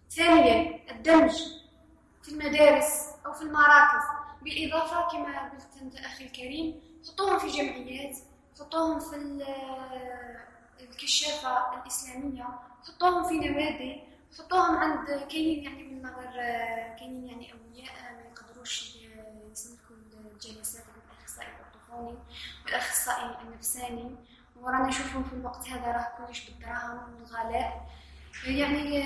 ثانيا 0.09 0.79
الدمج. 0.91 1.62
في 2.23 2.29
المدارس 2.29 3.09
أو 3.25 3.33
في 3.33 3.41
المراكز 3.41 4.03
بالإضافة 4.41 5.11
كما 5.11 5.49
قلت 5.49 5.81
أنت 5.81 5.95
أخي 5.95 6.25
الكريم 6.25 6.81
حطوهم 7.07 7.39
في 7.39 7.47
جمعيات 7.47 8.17
حطوهم 8.59 8.99
في 8.99 9.43
الكشافة 10.79 11.81
الإسلامية 11.81 12.47
حطوهم 12.87 13.23
في 13.23 13.33
نوادي 13.49 14.03
حطوهم 14.39 14.75
عند 14.75 15.05
كاينين 15.29 15.63
يعني 15.63 15.83
بالنظر 15.83 16.31
كاينين 16.99 17.29
يعني 17.29 17.53
أولياء 17.53 17.93
ما 18.13 18.21
يقدروش 18.31 18.95
يسلكوا 19.51 19.95
الجلسات 20.33 20.83
الأخصائي 21.19 21.47
الأورتوفوني 21.49 22.17
والأخصائي 22.65 23.37
النفساني. 23.41 24.15
ورانا 24.55 24.87
نشوفهم 24.87 25.23
في 25.23 25.33
الوقت 25.33 25.67
هذا 25.67 25.91
راه 25.91 26.25
كلش 26.27 26.49
بالدراهم 26.49 27.13
والغلاء 27.15 27.89
يعني 28.45 29.03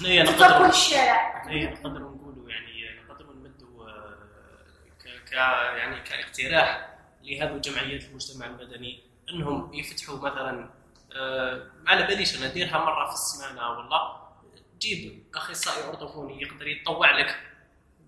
هنايا 0.00 0.22
نقدر 0.22 0.66
الشارع. 0.66 1.42
هنايا 1.46 1.70
نقدر 1.70 1.98
نقولوا 1.98 2.50
يعني 2.50 3.00
نقدر 3.08 3.26
نمدوا 3.32 3.90
ك 5.28 5.32
يعني 5.32 6.00
كاقتراح 6.00 6.88
لهذه 7.22 7.56
جمعيات 7.58 8.04
المجتمع 8.04 8.46
المدني 8.46 9.02
إنهم 9.30 9.74
يفتحوا 9.74 10.18
مثلا 10.18 10.70
آه 11.16 11.66
على 11.86 12.06
باليش 12.06 12.38
أنا 12.38 12.50
نديرها 12.50 12.78
مرة 12.78 13.06
في 13.08 13.12
السمانة 13.14 13.70
والله 13.70 14.24
جيب 14.80 15.22
أخصائي 15.34 15.86
اورتوفوني 15.86 16.42
يقدر 16.42 16.66
يتطوع 16.66 17.18
لك 17.18 17.40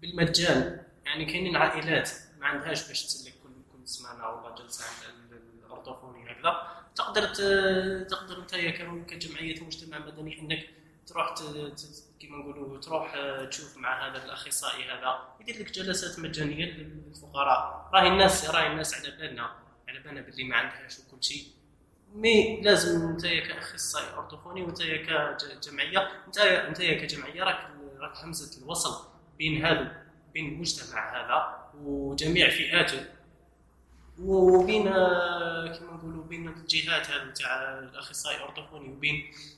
بالمجان. 0.01 0.83
يعني 1.05 1.25
كاينين 1.25 1.57
عائلات 1.57 2.11
ما 2.38 2.46
عندهاش 2.46 2.88
باش 2.88 3.03
تسلك 3.05 3.33
كل 3.42 3.49
كل 3.72 3.88
سمانة 3.88 4.29
ولا 4.29 4.55
جلسة 4.55 4.85
عند 4.85 5.40
الاورتوفوني 5.64 6.33
هكذا. 6.33 6.66
تقدر 6.94 7.25
تقدر 8.05 8.38
أنت 8.38 8.55
كجمعية 9.11 9.61
مجتمع 9.61 9.99
مدني 9.99 10.40
إنك 10.40 10.68
تروح 11.07 11.35
كما 12.21 12.37
نقولوا 12.37 12.81
تروح 12.81 13.14
تشوف 13.51 13.77
مع 13.77 14.09
هذا 14.09 14.25
الأخصائي 14.25 14.85
هذا 14.85 15.29
يدير 15.40 15.59
لك 15.59 15.71
جلسات 15.73 16.19
مجانية 16.19 16.64
للفقراء. 16.64 17.90
راهي 17.95 18.09
الناس 18.09 18.51
راهي 18.51 18.66
الناس 18.66 18.95
على 18.95 19.16
بالنا 19.16 19.51
على 19.88 20.01
بالنا 20.01 20.21
باللي 20.21 20.45
ما 20.45 20.57
عندهاش 20.57 20.99
وكل 20.99 21.25
شيء. 21.25 21.47
مي 22.14 22.61
لازم 22.61 23.09
انت 23.09 23.27
كأخصائي 23.27 24.14
أورتوفوني 24.14 24.62
وانت 24.62 24.83
كجمعية 24.83 26.11
انت 26.27 26.38
انت 26.38 26.83
كجمعية 26.83 27.42
راك 27.42 27.69
راك 27.99 28.16
همزة 28.16 28.62
الوصل 28.62 29.09
بين 29.38 29.64
هذا 29.66 30.03
بين 30.35 30.53
المجتمع 30.53 31.16
هذا 31.16 31.69
وجميع 31.83 32.51
فئاته. 32.51 33.07
وبين 34.19 34.88
آه، 34.88 35.66
كما 35.66 35.92
نقولوا 35.92 36.25
بين 36.25 36.49
الجهات 36.49 37.11
هذو 37.11 37.31
تاع 37.31 37.79
الأخصائي 37.79 38.37
الارتوفوني 38.37 38.88
وبين 38.88 39.16
آه، 39.25 39.56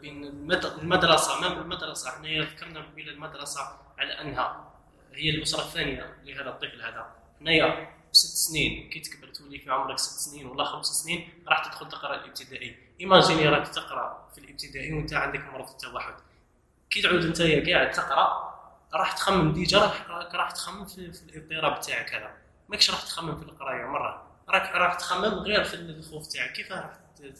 بين 0.00 0.24
المد- 0.24 0.64
المدرسة 0.78 1.38
امام 1.38 1.58
المدرسة؟ 1.58 2.10
حنايا 2.10 2.42
ذكرنا 2.42 2.80
قبيله 2.80 3.12
المدرسة 3.12 3.60
على 3.98 4.20
أنها 4.20 4.72
هي 5.14 5.30
الأسرة 5.30 5.60
الثانية 5.60 6.16
لهذا 6.24 6.48
الطفل 6.50 6.82
هذا. 6.82 7.14
حنايا 7.40 7.88
بست 8.12 8.36
سنين 8.36 8.90
كي 8.90 9.00
تكبر 9.00 9.28
تولي 9.28 9.58
في 9.58 9.70
عمرك 9.70 9.98
ست 9.98 10.18
سنين 10.30 10.46
ولا 10.46 10.64
خمس 10.64 10.86
سنين 10.86 11.28
راح 11.48 11.64
تدخل 11.66 11.88
تقرأ 11.88 12.14
الابتدائي. 12.14 12.76
imagine 13.00 13.48
راك 13.48 13.68
تقرأ 13.68 14.28
في 14.34 14.38
الابتدائي 14.38 14.92
وأنت 14.92 15.12
عندك 15.12 15.40
مرض 15.40 15.68
التوحد. 15.70 16.14
كي 16.90 17.02
تعود 17.02 17.24
أنت 17.24 17.42
قاعد 17.42 17.90
تقرأ 17.90 18.56
راح 18.94 19.12
تخمم 19.12 19.52
déjà 19.52 19.78
راح 19.80 20.10
راح 20.34 20.50
تخمم 20.50 20.84
في, 20.84 21.12
في 21.12 21.22
الإضطراب 21.22 21.80
تاعك 21.80 22.14
هذا. 22.14 22.30
ماكش 22.68 22.90
راح 22.90 23.02
تخمم 23.02 23.36
في 23.36 23.42
القراية 23.42 23.84
مرة. 23.84 24.26
راك 24.48 24.70
راح 24.74 24.94
تخمم 24.94 25.24
غير 25.24 25.64
في 25.64 25.74
الخوف 25.74 26.26
تاعك 26.26 26.52
كيف 26.52 26.72
راح 26.72 26.90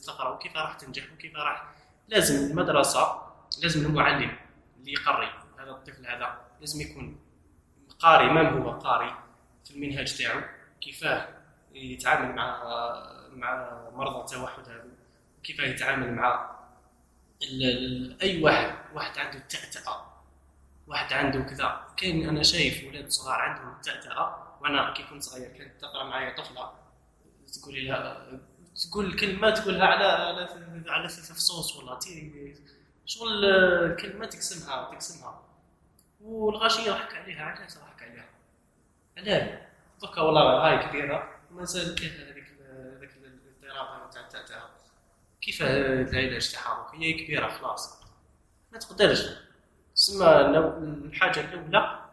تقرا 0.07 0.29
وكيف 0.29 0.57
راح 0.57 0.75
تنجح 0.75 1.12
وكيف 1.12 1.37
راح 1.37 1.65
لازم 2.09 2.51
المدرسة 2.51 3.23
لازم 3.62 3.87
المعلم 3.87 4.37
اللي 4.79 4.93
يقري 4.93 5.31
هذا 5.59 5.71
الطفل 5.71 6.07
هذا 6.07 6.41
لازم 6.61 6.81
يكون 6.81 7.21
قاري 7.99 8.31
من 8.31 8.47
هو 8.47 8.71
قاري 8.71 9.15
في 9.65 9.71
المنهج 9.71 10.19
تاعو؟ 10.19 10.41
كيفاه 10.81 11.29
يتعامل 11.75 12.35
مع 12.35 12.62
مع 13.33 13.81
مرضى 13.95 14.21
التوحد 14.21 14.69
هذو 14.69 14.91
كيفاه 15.43 15.65
يتعامل 15.65 16.12
مع 16.12 16.57
أي 18.23 18.43
واحد؟ 18.43 18.75
واحد 18.95 19.19
عنده 19.19 19.39
التأتأة 19.39 20.07
واحد 20.87 21.12
عنده 21.12 21.41
كذا. 21.43 21.87
كاين 21.97 22.29
أنا 22.29 22.43
شايف 22.43 22.89
ولاد 22.89 23.09
صغار 23.09 23.41
عندهم 23.41 23.77
التأتأة 23.77 24.57
وأنا 24.61 24.95
كي 24.95 25.03
كنت 25.03 25.23
صغير 25.23 25.49
كانت 25.49 25.81
تقرأ 25.81 26.05
معايا 26.05 26.37
طفلة 26.37 26.73
تقولي 27.53 27.85
لها 27.89 28.27
تقول 28.77 29.17
كلمة 29.17 29.51
تقولها 29.51 29.87
على 29.87 30.05
على 30.05 30.49
على 30.91 31.09
فصوص 31.09 31.81
تي 32.05 32.55
شغل 33.07 33.97
كلمة 33.97 34.27
تقسمها 34.27 34.91
تقسمها. 34.93 35.43
والغاشية 36.21 36.91
ضحك 36.91 37.15
عليها 37.15 37.45
علاش 37.45 37.75
ضحك 37.75 38.03
عليها. 38.03 38.29
علاه 39.19 39.67
دوكا 40.01 40.21
والله 40.21 40.43
هاي 40.43 40.89
كبيرة. 40.89 41.41
ومازال 41.51 41.99
فيها 41.99 42.12
هذيك 42.12 42.45
هذاك 42.97 43.11
الاضطراب 43.17 44.11
تاع 44.11 44.21
التأتأة 44.23 44.71
كيف 45.41 45.62
العلاج 45.62 46.53
تاعها؟ 46.53 46.93
هي 46.95 47.12
كبيرة 47.12 47.49
خلاص. 47.49 48.03
ما 48.73 48.79
تقدرش. 48.79 49.23
تسمى 49.95 50.27
الحاجة 50.27 51.41
الأولى 51.41 52.05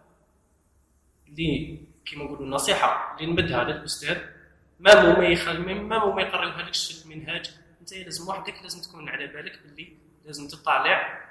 اللي 1.27 1.79
كيما 2.05 2.23
نقولوا 2.23 2.45
النصيحه 2.45 3.15
اللي 3.15 3.31
نمدها 3.31 3.63
للأستاذ. 3.63 4.32
ما 4.83 5.03
مو 5.03 5.19
ما 5.19 5.25
يخل 5.25 5.59
ما 5.59 5.97
مو 6.05 6.11
ما 6.11 6.21
يقريوها 6.21 6.61
لكش 6.61 6.91
في 6.91 7.05
المنهاج. 7.05 7.51
انت 7.81 7.93
لازم 7.93 8.27
وحدك 8.27 8.61
لازم 8.63 8.81
تكون 8.81 9.09
على 9.09 9.27
بالك 9.27 9.59
باللي 9.63 9.97
لازم 10.25 10.47
تطالع. 10.47 11.23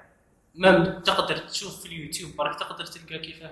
ما 0.55 0.85
تقدر 0.85 1.37
تشوف 1.37 1.81
في 1.81 1.87
اليوتيوب 1.87 2.37
برك 2.37 2.59
تقدر 2.59 2.87
تلقى 2.87 3.19
كيف 3.19 3.43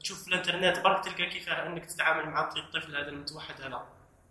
تشوف 0.00 0.22
في 0.22 0.28
الانترنت 0.28 0.78
برك 0.78 1.04
تلقى 1.04 1.26
كيف 1.26 1.48
انك 1.48 1.86
تتعامل 1.86 2.30
مع 2.30 2.50
الطفل 2.56 2.96
هذا 2.96 3.08
المتوحد 3.08 3.62
هذا 3.62 3.86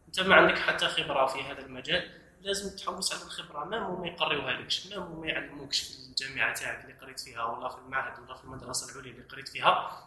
انت 0.07 0.19
ما 0.19 0.35
عندك 0.35 0.57
حتى 0.57 0.87
خبرة 0.87 1.25
في 1.25 1.43
هذا 1.43 1.61
المجال 1.61 2.11
لازم 2.41 2.77
تحوس 2.77 3.13
على 3.13 3.23
الخبرة. 3.23 3.65
ما 3.65 3.89
ما 3.89 4.07
يقريوها 4.07 4.51
لكش 4.51 4.87
ما 4.87 5.09
ما 5.09 5.27
يعلموكش 5.27 5.79
في 5.81 6.09
الجامعة 6.09 6.53
تاعك 6.53 6.83
اللي 6.83 6.93
قريت 6.93 7.19
فيها 7.19 7.43
ولا 7.43 7.69
في 7.69 7.77
المعهد 7.77 8.19
ولا 8.19 8.35
في 8.35 8.43
المدرسة 8.43 8.93
العليا 8.93 9.11
اللي 9.11 9.23
قريت 9.23 9.47
فيها. 9.47 10.03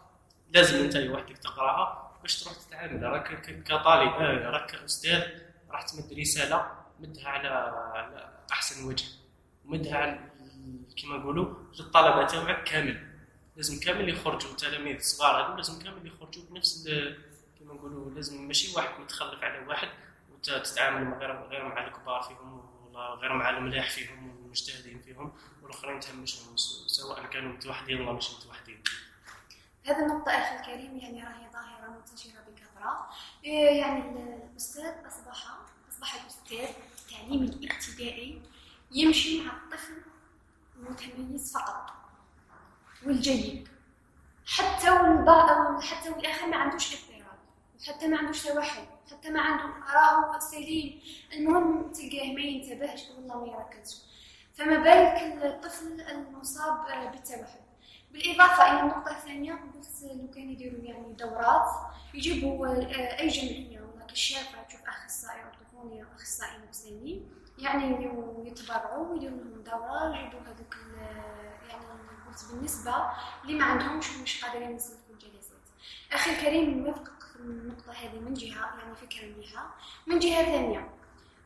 لازم 0.53 0.83
انت 0.83 0.95
وحدك 0.95 1.37
تقرأها. 1.37 2.08
باش 2.21 2.43
تروح 2.43 2.55
تتعامل. 2.55 3.03
راك 3.03 3.41
كطالب 3.63 4.11
آه، 4.13 4.49
راك 4.49 4.71
كأستاذ 4.71 5.21
راح 5.69 5.81
تمد 5.81 6.13
رسالة 6.19 6.71
مدها 6.99 7.27
على 7.29 7.47
على 7.47 8.29
أحسن 8.51 8.87
وجه. 8.87 9.05
مدها 9.65 9.97
على 9.97 10.19
كما 11.01 11.17
نقولوا 11.17 11.55
للطلبة 11.79 12.27
تاعك 12.27 12.63
كامل. 12.63 13.07
لازم 13.55 13.79
كامل 13.79 14.09
يخرجوا. 14.09 14.55
تلاميذ 14.55 14.99
صغار 14.99 15.45
هذو 15.45 15.55
لازم 15.55 15.83
كامل 15.83 16.07
يخرجوا 16.07 16.43
بنفس 16.49 16.89
كما 17.59 17.73
نقولوا 17.73 18.11
لازم 18.11 18.47
ماشي 18.47 18.75
واحد 18.75 18.99
متخلف 19.01 19.43
على 19.43 19.67
واحد 19.67 19.89
وتتعامل 20.31 21.03
مع 21.05 21.17
غير 21.17 21.43
غير 21.47 21.65
مع 21.65 21.87
الكبار 21.87 22.21
فيهم 22.21 22.69
ولا 22.85 22.99
غير 22.99 23.33
مع 23.33 23.49
الملاح 23.49 23.89
فيهم 23.89 24.29
والمجتهدين 24.29 24.99
فيهم 24.99 25.33
والآخرين 25.61 25.99
تهمشهم 25.99 26.57
سواء 26.87 27.25
كانوا 27.25 27.53
متوحدين 27.53 28.01
ولا 28.01 28.11
مش 28.13 28.27
متوحدين. 28.31 28.83
هذه 29.85 29.99
النقطة 29.99 30.31
أخي 30.31 30.55
الكريم 30.59 30.97
يعني 30.97 31.23
راهي 31.23 31.49
ظاهرة 31.53 31.89
منتشرة 31.89 32.39
بكثرة. 32.47 33.09
إيه 33.45 33.79
يعني 33.79 33.99
الأستاذ 34.51 35.07
أصبح 35.07 35.57
أصبح 35.91 36.21
الأستاذ 36.21 36.67
في 36.67 37.11
التعليم 37.11 37.43
الابتدائي 37.43 38.41
يمشي 38.91 39.41
مع 39.45 39.53
الطفل 39.57 39.93
المتميز 40.75 41.53
فقط 41.53 41.91
والجيد. 43.05 43.67
حتى 44.45 44.89
والبعض 44.89 45.81
حتى 45.81 46.09
والآخر 46.09 46.47
ما 46.47 46.57
عندوش 46.57 46.93
اضطراب 46.93 47.37
وحتى 47.79 48.07
ما 48.07 48.17
عندوش 48.17 48.43
توحد 48.43 48.87
حتى 49.11 49.29
ما 49.29 49.41
عنده 49.41 49.73
راهو 49.93 50.39
سليم 50.39 51.01
المهم 51.33 51.91
تلقاه 51.91 52.33
ما 52.33 52.41
ينتبهش 52.41 53.09
والله 53.09 53.45
ما 53.45 53.47
يركزش. 53.47 53.97
فما 54.53 54.77
بالك 54.77 55.43
الطفل 55.43 56.01
المصاب 56.01 57.11
بالتوحد 57.11 57.68
بالإضافة 58.11 58.71
إلى 58.71 58.79
النقطة 58.81 59.11
الثانية 59.11 59.53
قلت 59.53 59.87
لو 60.03 60.27
كان 60.35 60.49
يديروا 60.49 60.79
يعني 60.83 61.13
دورات 61.13 61.69
يجيبوا 62.13 62.67
آه، 62.67 63.19
أي 63.19 63.27
جمعية 63.27 63.79
ولا 63.81 64.05
كشافة 64.05 64.63
تشوف 64.63 64.81
أخصائي 64.87 65.41
أرتوفوني 65.43 66.03
أو 66.03 66.07
أخصائي 66.15 66.57
نفساني 66.67 67.21
يعني 67.57 68.05
يتبرعوا 68.47 69.07
ويديروا 69.07 69.37
لهم 69.37 69.63
دورة 69.63 70.15
يجيبوا 70.17 70.39
هذوك 70.39 70.75
ال- 70.75 71.69
يعني 71.69 71.83
قلت 72.27 72.45
بالنسبة 72.51 72.95
اللي 73.43 73.53
ما 73.59 73.65
عندهمش 73.65 74.17
ومش 74.17 74.45
قادرين 74.45 74.75
يسلكوا 74.75 75.13
الجلسات. 75.13 75.59
أخي 76.13 76.31
الكريم 76.31 76.69
نوافقك 76.79 77.23
في 77.33 77.35
النقطة 77.39 77.91
هذه 77.91 78.19
من 78.19 78.33
جهة 78.33 78.77
يعني 78.79 78.95
فكرة 78.95 79.25
مليحة 79.25 79.75
من 80.07 80.19
جهة 80.19 80.45
ثانية. 80.45 80.89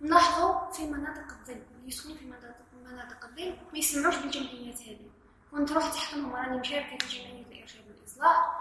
نلاحظوا 0.02 0.71
في 0.71 0.86
مناطق 0.86 1.28
الظل 1.39 1.54
اللي 1.54 1.88
يسكنوا 1.88 2.15
في 2.15 2.26
مناطق 2.26 2.65
مناطق 2.86 3.26
الظل 3.26 3.54
ما 3.73 3.78
يسمعوش 3.80 4.15
بالجمعيات 4.15 4.82
هذه. 4.82 5.10
كنت 5.53 5.69
تروح 5.69 5.89
تحكمهم 5.93 6.35
راني 6.35 6.57
مشاركة 6.57 6.97
في 6.97 7.17
جمعية 7.19 7.45
الإرشاد 7.51 7.81
والإصلاح. 7.97 8.59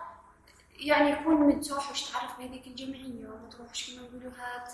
يعني 0.77 1.11
يكون 1.11 1.35
متوح 1.35 1.91
واش 1.91 2.11
تعرف 2.11 2.39
بهذيك 2.39 2.67
الجمعية 2.67 3.29
وما 3.29 3.49
تروحش 3.51 3.91
كما 3.97 4.03
نقولوها 4.09 4.65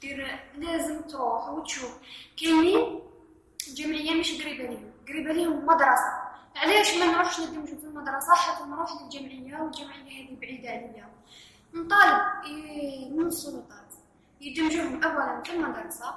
دير 0.00 0.40
لازم 0.54 1.00
تروح 1.02 1.48
وتشوف. 1.48 1.98
كاينين 2.36 3.00
جمعية 3.74 4.20
مش 4.20 4.42
قريبة 4.42 4.64
ليهم 4.64 4.90
قريبة 5.08 5.32
ليهم 5.32 5.66
مدرسة. 5.66 6.12
علاش 6.56 6.94
ما 6.96 7.06
نروحش 7.06 7.40
ندمجوا 7.40 7.78
في 7.78 7.84
المدرسة؟ 7.84 8.34
حتى 8.34 8.64
نروح 8.64 8.90
للجمعية 9.02 9.60
والجمعية 9.62 10.28
هذه 10.28 10.36
بعيدة 10.40 10.68
عليا. 10.68 11.08
نطالب 11.74 12.44
إيه، 12.44 13.10
من 13.10 13.26
السلطات. 13.26 13.92
يدمجوهم 14.40 15.04
أولا 15.04 15.42
في 15.42 15.52
المدرسة 15.52 16.14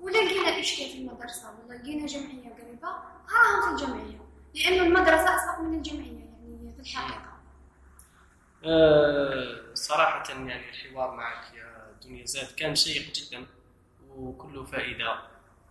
ولا 0.00 0.18
لقينا 0.18 0.60
إشكال 0.60 0.86
في 0.90 0.98
المدرسة 0.98 1.54
ولا 1.68 1.74
لقينا 1.78 2.06
جمعية 2.06 2.54
قريبة 2.54 2.88
هاهم 2.88 3.62
في 3.62 3.82
الجمعية. 3.82 4.21
لأن 4.54 4.86
المدرسة 4.86 5.36
أسبق 5.36 5.60
من 5.60 5.74
الجمعية 5.78 6.18
يعني 6.18 6.74
في 6.76 6.80
الحقيقة. 6.80 7.32
آه، 8.64 9.74
صراحة 9.74 10.22
يعني 10.30 10.70
الحوار 10.70 11.10
معك 11.16 11.54
يا 11.54 11.96
دنيا 12.04 12.24
زاد 12.26 12.54
كان 12.54 12.74
شيق 12.74 13.12
جدا 13.12 13.46
وكله 14.08 14.64
فائدة. 14.64 15.20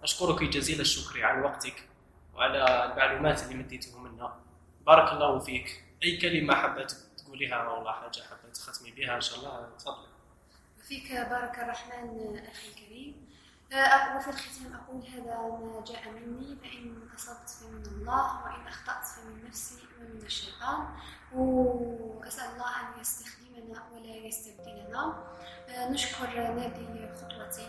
أشكرك 0.03 0.43
جزيل 0.43 0.79
الشكر 0.81 1.23
على 1.23 1.41
وقتك 1.41 1.87
وعلى 2.33 2.85
المعلومات 2.85 3.43
اللي 3.43 3.55
مديته 3.55 3.99
منا. 3.99 4.39
بارك 4.85 5.11
الله 5.13 5.39
فيك. 5.39 5.83
أي 6.03 6.17
كلمة 6.17 6.55
حبيت 6.55 6.91
تقوليها 7.17 7.67
ولا 7.69 7.91
حاجة 7.91 8.21
حبيت 8.29 8.57
تختمي 8.57 8.91
بها 8.91 9.15
إن 9.15 9.21
شاء 9.21 9.39
الله 9.39 9.69
تفضل. 9.79 10.07
وفيك 10.79 11.11
بارك 11.11 11.59
الرحمن 11.59 12.37
أخي 12.51 12.67
الكريم. 12.69 13.20
وفي 13.71 14.27
الختام 14.29 14.73
أقول 14.73 15.01
هذا 15.07 15.35
ما 15.41 15.83
جاء 15.87 16.11
مني 16.11 16.55
فإن 16.55 16.95
أصبت 17.15 17.49
فمن 17.49 17.85
الله 17.85 18.43
وإن 18.43 18.67
أخطأت 18.67 19.05
فمن 19.05 19.47
نفسي 19.47 19.75
ومن 19.99 20.21
الشيطان. 20.25 20.85
وأسأل 21.35 22.51
الله 22.53 22.65
أن 22.65 23.01
يستخدمنا 23.01 23.83
ولا 23.93 24.15
يستبدلنا. 24.15 25.23
آه، 25.69 25.89
نشكر 25.89 26.27
نادي 26.35 27.09
خطوتي 27.15 27.67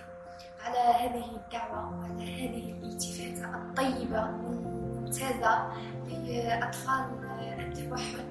على 0.61 0.79
هذه 0.79 1.37
الدعوة 1.37 1.99
وعلى 1.99 2.49
هذه 2.49 2.73
الالتفاتة 2.73 3.57
الطيبة 3.57 4.23
والممتازة 4.23 5.73
لأطفال 6.09 7.05
التوحد 7.59 8.27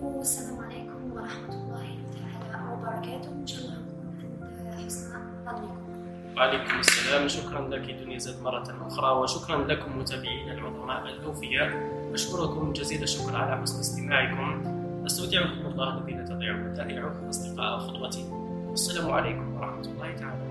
والسلام 0.00 0.64
عليكم 0.64 1.12
ورحمة 1.12 1.54
الله 1.54 1.98
تعالى 2.12 2.72
وبركاته. 2.72 3.28
إن 3.30 3.46
شاء 3.46 3.60
الله 3.60 3.78
نكون 3.78 4.38
عند 4.42 4.86
حسن 4.86 5.44
ظنكم 5.44 5.89
وعليكم 6.36 6.80
السلام. 6.80 7.28
شكرا 7.28 7.68
لك 7.68 7.90
دنيا 7.90 8.18
زاد 8.18 8.42
مرة 8.42 8.86
أخرى 8.86 9.10
وشكرا 9.10 9.64
لكم 9.64 9.98
متابعينا 9.98 10.52
العظماء 10.52 11.04
الأوفياء. 11.08 11.70
أشكركم 12.14 12.72
جزيل 12.72 13.02
الشكر 13.02 13.36
على 13.36 13.62
حسن 13.62 13.80
استماعكم. 13.80 14.62
أستودعكم 15.06 15.66
الله 15.66 15.98
الذي 15.98 16.12
لا 16.12 16.24
تضيع 16.24 16.54
ودائعه 16.54 17.28
أصدقاء 17.30 17.78
خطوتي 17.78 18.24
والسلام 18.68 19.10
عليكم 19.10 19.54
ورحمة 19.54 19.80
الله 19.80 20.16
تعالى. 20.16 20.49